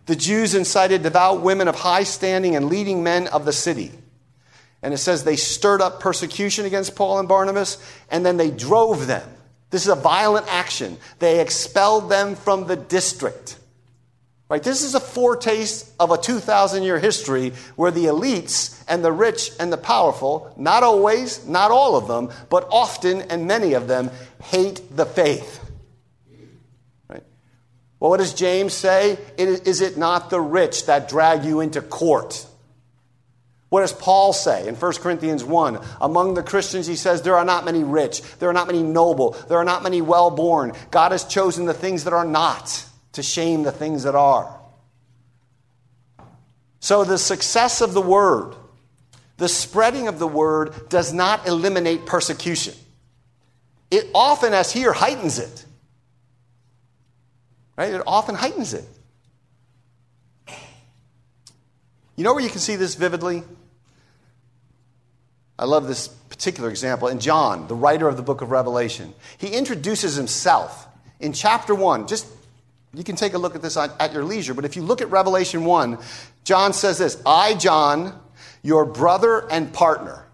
The 0.06 0.16
Jews 0.16 0.54
incited 0.54 1.02
devout 1.02 1.42
women 1.42 1.68
of 1.68 1.76
high 1.76 2.02
standing 2.02 2.56
and 2.56 2.66
leading 2.66 3.02
men 3.04 3.28
of 3.28 3.44
the 3.44 3.52
city. 3.52 3.92
And 4.82 4.94
it 4.94 4.98
says 4.98 5.24
they 5.24 5.36
stirred 5.36 5.82
up 5.82 6.00
persecution 6.00 6.64
against 6.64 6.96
Paul 6.96 7.18
and 7.18 7.28
Barnabas, 7.28 7.76
and 8.10 8.24
then 8.24 8.36
they 8.36 8.50
drove 8.50 9.06
them. 9.06 9.28
This 9.70 9.82
is 9.82 9.92
a 9.92 9.96
violent 9.96 10.46
action. 10.48 10.96
They 11.18 11.40
expelled 11.40 12.10
them 12.10 12.34
from 12.34 12.66
the 12.66 12.76
district. 12.76 13.56
Right? 14.48 14.62
This 14.62 14.82
is 14.82 14.96
a 14.96 15.00
foretaste 15.00 15.92
of 16.00 16.10
a 16.10 16.18
2,000 16.18 16.82
year 16.82 16.98
history 16.98 17.52
where 17.76 17.92
the 17.92 18.06
elites 18.06 18.82
and 18.88 19.04
the 19.04 19.12
rich 19.12 19.52
and 19.60 19.72
the 19.72 19.76
powerful, 19.76 20.52
not 20.56 20.82
always, 20.82 21.46
not 21.46 21.70
all 21.70 21.94
of 21.94 22.08
them, 22.08 22.30
but 22.48 22.66
often 22.72 23.22
and 23.22 23.46
many 23.46 23.74
of 23.74 23.86
them, 23.86 24.10
hate 24.42 24.96
the 24.96 25.06
faith. 25.06 25.60
Right? 27.06 27.22
Well, 28.00 28.10
what 28.10 28.16
does 28.16 28.34
James 28.34 28.74
say? 28.74 29.18
Is 29.38 29.82
it 29.82 29.96
not 29.96 30.30
the 30.30 30.40
rich 30.40 30.86
that 30.86 31.08
drag 31.08 31.44
you 31.44 31.60
into 31.60 31.80
court? 31.80 32.44
What 33.70 33.82
does 33.82 33.92
Paul 33.92 34.32
say 34.32 34.66
in 34.66 34.74
1 34.74 34.92
Corinthians 34.94 35.44
1? 35.44 35.78
Among 36.00 36.34
the 36.34 36.42
Christians, 36.42 36.88
he 36.88 36.96
says, 36.96 37.22
There 37.22 37.36
are 37.36 37.44
not 37.44 37.64
many 37.64 37.84
rich, 37.84 38.20
there 38.38 38.50
are 38.50 38.52
not 38.52 38.66
many 38.66 38.82
noble, 38.82 39.30
there 39.48 39.58
are 39.58 39.64
not 39.64 39.84
many 39.84 40.02
well 40.02 40.30
born. 40.30 40.72
God 40.90 41.12
has 41.12 41.24
chosen 41.24 41.66
the 41.66 41.74
things 41.74 42.04
that 42.04 42.12
are 42.12 42.24
not 42.24 42.84
to 43.12 43.22
shame 43.22 43.62
the 43.62 43.70
things 43.70 44.02
that 44.02 44.16
are. 44.16 44.58
So, 46.80 47.04
the 47.04 47.18
success 47.18 47.80
of 47.80 47.94
the 47.94 48.00
word, 48.00 48.56
the 49.36 49.48
spreading 49.48 50.08
of 50.08 50.18
the 50.18 50.26
word, 50.26 50.88
does 50.88 51.12
not 51.12 51.46
eliminate 51.46 52.06
persecution. 52.06 52.74
It 53.88 54.08
often, 54.14 54.52
as 54.52 54.72
here, 54.72 54.92
heightens 54.92 55.38
it. 55.38 55.64
Right? 57.76 57.94
It 57.94 58.02
often 58.04 58.34
heightens 58.34 58.74
it. 58.74 58.84
You 62.16 62.24
know 62.24 62.34
where 62.34 62.42
you 62.42 62.50
can 62.50 62.58
see 62.58 62.76
this 62.76 62.96
vividly? 62.96 63.44
I 65.60 65.64
love 65.66 65.86
this 65.86 66.08
particular 66.08 66.70
example. 66.70 67.08
In 67.08 67.20
John, 67.20 67.68
the 67.68 67.74
writer 67.74 68.08
of 68.08 68.16
the 68.16 68.22
book 68.22 68.40
of 68.40 68.50
Revelation, 68.50 69.12
he 69.36 69.48
introduces 69.48 70.14
himself 70.14 70.88
in 71.20 71.34
chapter 71.34 71.74
1. 71.74 72.06
Just 72.06 72.26
you 72.94 73.04
can 73.04 73.14
take 73.14 73.34
a 73.34 73.38
look 73.38 73.54
at 73.54 73.60
this 73.60 73.76
at 73.76 74.12
your 74.14 74.24
leisure, 74.24 74.54
but 74.54 74.64
if 74.64 74.74
you 74.74 74.80
look 74.80 75.02
at 75.02 75.10
Revelation 75.10 75.66
1, 75.66 75.98
John 76.44 76.72
says 76.72 76.96
this 76.96 77.20
I, 77.26 77.54
John, 77.56 78.18
your 78.62 78.86
brother 78.86 79.46
and 79.50 79.70
partner, 79.70 80.24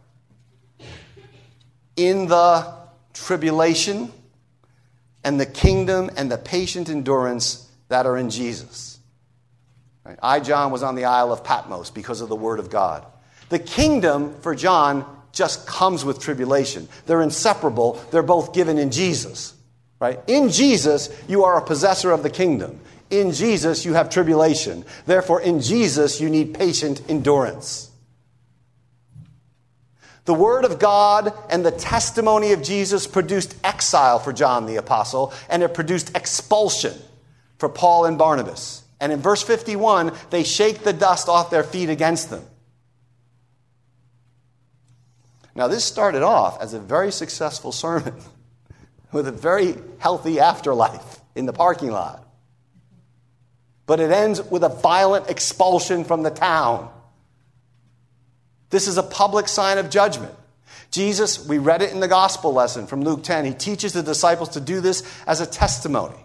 in 1.96 2.28
the 2.28 2.72
tribulation 3.12 4.12
and 5.24 5.40
the 5.40 5.46
kingdom 5.46 6.08
and 6.16 6.30
the 6.30 6.38
patient 6.38 6.88
endurance 6.88 7.68
that 7.88 8.06
are 8.06 8.16
in 8.16 8.30
Jesus. 8.30 9.00
I, 10.22 10.38
John, 10.38 10.70
was 10.70 10.84
on 10.84 10.94
the 10.94 11.06
Isle 11.06 11.32
of 11.32 11.42
Patmos 11.42 11.90
because 11.90 12.20
of 12.20 12.28
the 12.28 12.36
Word 12.36 12.60
of 12.60 12.70
God. 12.70 13.04
The 13.48 13.58
kingdom 13.58 14.40
for 14.40 14.54
John 14.54 15.15
just 15.36 15.66
comes 15.66 16.04
with 16.04 16.18
tribulation. 16.18 16.88
They're 17.04 17.22
inseparable, 17.22 18.02
they're 18.10 18.22
both 18.22 18.54
given 18.54 18.78
in 18.78 18.90
Jesus. 18.90 19.54
Right? 20.00 20.18
In 20.26 20.50
Jesus, 20.50 21.08
you 21.28 21.44
are 21.44 21.58
a 21.58 21.64
possessor 21.64 22.10
of 22.10 22.22
the 22.22 22.30
kingdom. 22.30 22.80
In 23.10 23.32
Jesus, 23.32 23.84
you 23.84 23.94
have 23.94 24.10
tribulation. 24.10 24.84
Therefore, 25.06 25.40
in 25.40 25.60
Jesus, 25.60 26.20
you 26.20 26.28
need 26.28 26.54
patient 26.54 27.02
endurance. 27.08 27.90
The 30.24 30.34
Word 30.34 30.64
of 30.64 30.80
God 30.80 31.32
and 31.48 31.64
the 31.64 31.70
testimony 31.70 32.52
of 32.52 32.62
Jesus 32.62 33.06
produced 33.06 33.56
exile 33.62 34.18
for 34.18 34.32
John 34.32 34.66
the 34.66 34.76
Apostle, 34.76 35.32
and 35.48 35.62
it 35.62 35.72
produced 35.72 36.16
expulsion 36.16 36.94
for 37.58 37.68
Paul 37.68 38.06
and 38.06 38.18
Barnabas. 38.18 38.82
And 39.00 39.12
in 39.12 39.20
verse 39.20 39.42
51, 39.42 40.12
they 40.30 40.42
shake 40.42 40.80
the 40.80 40.92
dust 40.92 41.28
off 41.28 41.50
their 41.50 41.62
feet 41.62 41.90
against 41.90 42.30
them. 42.30 42.44
Now, 45.56 45.68
this 45.68 45.86
started 45.86 46.22
off 46.22 46.60
as 46.60 46.74
a 46.74 46.78
very 46.78 47.10
successful 47.10 47.72
sermon 47.72 48.14
with 49.12 49.26
a 49.26 49.32
very 49.32 49.74
healthy 49.98 50.38
afterlife 50.38 51.20
in 51.34 51.46
the 51.46 51.52
parking 51.54 51.90
lot. 51.90 52.22
But 53.86 53.98
it 53.98 54.10
ends 54.10 54.42
with 54.42 54.62
a 54.62 54.68
violent 54.68 55.30
expulsion 55.30 56.04
from 56.04 56.22
the 56.22 56.30
town. 56.30 56.90
This 58.68 58.86
is 58.86 58.98
a 58.98 59.02
public 59.02 59.48
sign 59.48 59.78
of 59.78 59.88
judgment. 59.88 60.34
Jesus, 60.90 61.46
we 61.46 61.56
read 61.56 61.80
it 61.80 61.90
in 61.90 62.00
the 62.00 62.08
gospel 62.08 62.52
lesson 62.52 62.86
from 62.86 63.02
Luke 63.02 63.22
10, 63.22 63.46
he 63.46 63.54
teaches 63.54 63.94
the 63.94 64.02
disciples 64.02 64.50
to 64.50 64.60
do 64.60 64.82
this 64.82 65.02
as 65.26 65.40
a 65.40 65.46
testimony. 65.46 66.18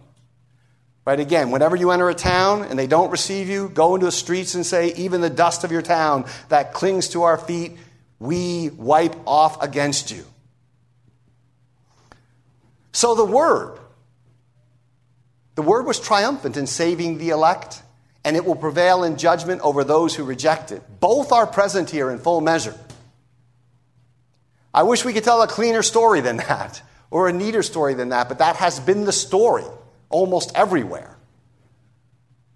Right, 1.05 1.19
again, 1.19 1.51
whenever 1.51 1.75
you 1.75 1.91
enter 1.91 2.09
a 2.09 2.13
town 2.13 2.63
and 2.63 2.77
they 2.77 2.85
don't 2.85 3.09
receive 3.09 3.47
you, 3.49 3.69
go 3.69 3.95
into 3.95 4.05
the 4.05 4.11
streets 4.11 4.55
and 4.55 4.65
say, 4.65 4.93
even 4.95 5.21
the 5.21 5.29
dust 5.29 5.63
of 5.63 5.71
your 5.71 5.81
town 5.81 6.25
that 6.49 6.73
clings 6.73 7.09
to 7.09 7.23
our 7.23 7.37
feet, 7.37 7.77
we 8.21 8.69
wipe 8.69 9.15
off 9.25 9.63
against 9.63 10.11
you. 10.11 10.23
So 12.91 13.15
the 13.15 13.25
word, 13.25 13.79
the 15.55 15.63
word 15.63 15.87
was 15.87 15.99
triumphant 15.99 16.55
in 16.55 16.67
saving 16.67 17.17
the 17.17 17.29
elect, 17.29 17.81
and 18.23 18.35
it 18.35 18.45
will 18.45 18.55
prevail 18.55 19.03
in 19.03 19.17
judgment 19.17 19.61
over 19.61 19.83
those 19.83 20.13
who 20.13 20.23
reject 20.23 20.71
it. 20.71 20.83
Both 20.99 21.31
are 21.31 21.47
present 21.47 21.89
here 21.89 22.11
in 22.11 22.19
full 22.19 22.41
measure. 22.41 22.75
I 24.71 24.83
wish 24.83 25.03
we 25.03 25.13
could 25.13 25.23
tell 25.23 25.41
a 25.41 25.47
cleaner 25.47 25.81
story 25.81 26.21
than 26.21 26.37
that, 26.37 26.79
or 27.09 27.27
a 27.27 27.33
neater 27.33 27.63
story 27.63 27.95
than 27.95 28.09
that, 28.09 28.29
but 28.29 28.37
that 28.37 28.57
has 28.57 28.79
been 28.79 29.03
the 29.05 29.11
story 29.11 29.65
almost 30.09 30.51
everywhere. 30.53 31.17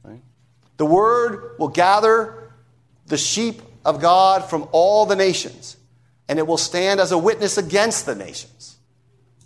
Right? 0.03 0.21
The 0.77 0.85
word 0.85 1.55
will 1.57 1.69
gather 1.69 2.51
the 3.07 3.17
sheep 3.17 3.63
of 3.85 4.01
God 4.01 4.49
from 4.49 4.67
all 4.71 5.05
the 5.05 5.15
nations, 5.15 5.77
and 6.27 6.39
it 6.39 6.47
will 6.47 6.57
stand 6.57 6.99
as 6.99 7.11
a 7.11 7.17
witness 7.17 7.57
against 7.57 8.05
the 8.05 8.15
nations 8.15 8.75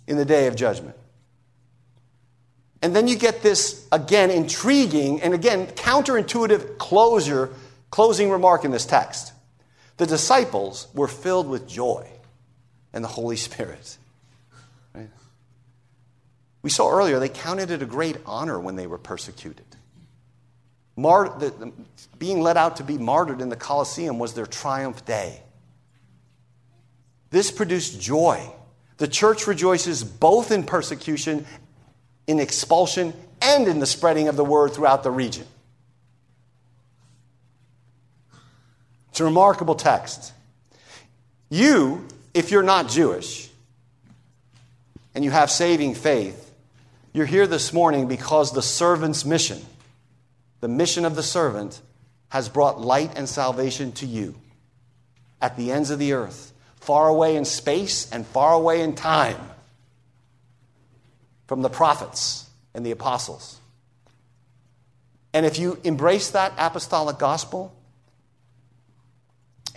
in 0.06 0.16
the 0.16 0.24
day 0.24 0.46
of 0.46 0.56
judgment. 0.56 0.96
And 2.82 2.96
then 2.96 3.06
you 3.06 3.16
get 3.16 3.42
this, 3.42 3.86
again, 3.92 4.30
intriguing 4.30 5.20
and 5.20 5.34
again, 5.34 5.66
counterintuitive 5.66 6.78
closure, 6.78 7.50
closing 7.90 8.30
remark 8.30 8.64
in 8.64 8.70
this 8.70 8.86
text. 8.86 9.34
The 9.98 10.06
disciples 10.06 10.88
were 10.94 11.08
filled 11.08 11.46
with 11.46 11.68
joy 11.68 12.08
and 12.94 13.04
the 13.04 13.08
Holy 13.08 13.36
Spirit. 13.36 13.98
Right? 14.94 15.10
We 16.62 16.70
saw 16.70 16.90
earlier 16.90 17.18
they 17.18 17.28
counted 17.28 17.70
it 17.70 17.82
a 17.82 17.86
great 17.86 18.16
honor 18.24 18.58
when 18.58 18.76
they 18.76 18.86
were 18.86 18.96
persecuted. 18.96 19.66
The, 21.02 21.54
the, 21.58 21.72
being 22.18 22.40
led 22.40 22.56
out 22.56 22.76
to 22.76 22.84
be 22.84 22.98
martyred 22.98 23.40
in 23.40 23.48
the 23.48 23.56
Colosseum 23.56 24.18
was 24.18 24.34
their 24.34 24.46
triumph 24.46 25.04
day. 25.04 25.42
This 27.30 27.50
produced 27.50 28.00
joy. 28.00 28.50
The 28.98 29.08
church 29.08 29.46
rejoices 29.46 30.04
both 30.04 30.50
in 30.50 30.64
persecution, 30.64 31.46
in 32.26 32.38
expulsion, 32.38 33.14
and 33.40 33.66
in 33.68 33.78
the 33.78 33.86
spreading 33.86 34.28
of 34.28 34.36
the 34.36 34.44
word 34.44 34.74
throughout 34.74 35.02
the 35.02 35.10
region. 35.10 35.46
It's 39.10 39.20
a 39.20 39.24
remarkable 39.24 39.74
text. 39.74 40.32
You, 41.48 42.06
if 42.34 42.50
you're 42.50 42.62
not 42.62 42.88
Jewish 42.88 43.48
and 45.14 45.24
you 45.24 45.30
have 45.30 45.50
saving 45.50 45.94
faith, 45.94 46.52
you're 47.12 47.26
here 47.26 47.46
this 47.46 47.72
morning 47.72 48.06
because 48.06 48.52
the 48.52 48.62
servant's 48.62 49.24
mission 49.24 49.64
the 50.60 50.68
mission 50.68 51.04
of 51.04 51.16
the 51.16 51.22
servant 51.22 51.80
has 52.28 52.48
brought 52.48 52.80
light 52.80 53.12
and 53.16 53.28
salvation 53.28 53.92
to 53.92 54.06
you 54.06 54.34
at 55.40 55.56
the 55.56 55.72
ends 55.72 55.90
of 55.90 55.98
the 55.98 56.12
earth, 56.12 56.52
far 56.76 57.08
away 57.08 57.36
in 57.36 57.44
space 57.44 58.10
and 58.12 58.26
far 58.26 58.52
away 58.52 58.82
in 58.82 58.94
time 58.94 59.40
from 61.46 61.62
the 61.62 61.70
prophets 61.70 62.48
and 62.74 62.84
the 62.84 62.90
apostles. 62.90 63.58
And 65.32 65.46
if 65.46 65.58
you 65.58 65.78
embrace 65.84 66.30
that 66.30 66.52
apostolic 66.58 67.18
gospel, 67.18 67.74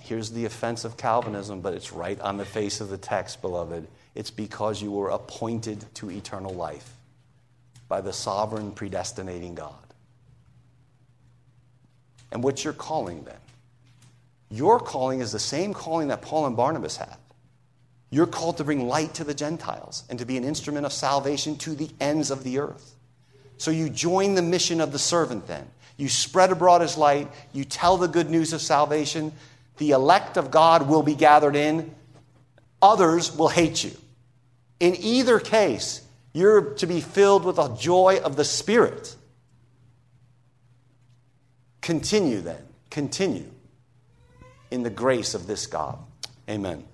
here's 0.01 0.31
the 0.31 0.45
offense 0.45 0.83
of 0.83 0.97
Calvinism, 0.97 1.61
but 1.61 1.73
it's 1.73 1.93
right 1.93 2.19
on 2.19 2.37
the 2.37 2.45
face 2.45 2.81
of 2.81 2.89
the 2.89 2.97
text, 2.97 3.41
beloved. 3.41 3.87
It's 4.15 4.31
because 4.31 4.81
you 4.81 4.91
were 4.91 5.09
appointed 5.09 5.85
to 5.95 6.11
eternal 6.11 6.53
life 6.53 6.91
by 7.87 8.01
the 8.01 8.13
sovereign 8.13 8.71
predestinating 8.71 9.55
God. 9.55 9.73
And 12.33 12.43
what's 12.43 12.63
your 12.63 12.73
calling 12.73 13.23
then? 13.23 13.37
Your 14.49 14.79
calling 14.79 15.21
is 15.21 15.31
the 15.31 15.39
same 15.39 15.73
calling 15.73 16.09
that 16.09 16.21
Paul 16.21 16.47
and 16.47 16.57
Barnabas 16.57 16.97
had. 16.97 17.15
You're 18.09 18.27
called 18.27 18.57
to 18.57 18.63
bring 18.63 18.87
light 18.87 19.13
to 19.15 19.23
the 19.23 19.33
Gentiles 19.33 20.03
and 20.09 20.19
to 20.19 20.25
be 20.25 20.35
an 20.35 20.43
instrument 20.43 20.85
of 20.85 20.93
salvation 20.93 21.55
to 21.57 21.75
the 21.75 21.89
ends 22.01 22.31
of 22.31 22.43
the 22.43 22.59
earth. 22.59 22.95
So 23.57 23.71
you 23.71 23.89
join 23.89 24.35
the 24.35 24.41
mission 24.41 24.81
of 24.81 24.91
the 24.91 24.99
servant 24.99 25.47
then. 25.47 25.67
You 25.95 26.09
spread 26.09 26.51
abroad 26.51 26.81
his 26.81 26.97
light, 26.97 27.31
you 27.53 27.65
tell 27.65 27.97
the 27.97 28.07
good 28.07 28.29
news 28.29 28.51
of 28.51 28.61
salvation. 28.61 29.31
The 29.77 29.91
elect 29.91 30.37
of 30.37 30.51
God 30.51 30.87
will 30.87 31.03
be 31.03 31.15
gathered 31.15 31.55
in, 31.55 31.93
others 32.81 33.35
will 33.35 33.47
hate 33.47 33.83
you. 33.83 33.91
In 34.79 34.95
either 34.97 35.39
case, 35.39 36.01
you're 36.33 36.73
to 36.75 36.87
be 36.87 36.99
filled 36.99 37.45
with 37.45 37.57
the 37.57 37.69
joy 37.69 38.19
of 38.23 38.35
the 38.35 38.45
Spirit. 38.45 39.15
Continue 41.83 42.39
then, 42.39 42.63
continue 42.89 43.51
in 44.71 44.83
the 44.83 44.89
grace 44.89 45.33
of 45.33 45.47
this 45.47 45.67
God. 45.67 45.99
Amen. 46.49 46.85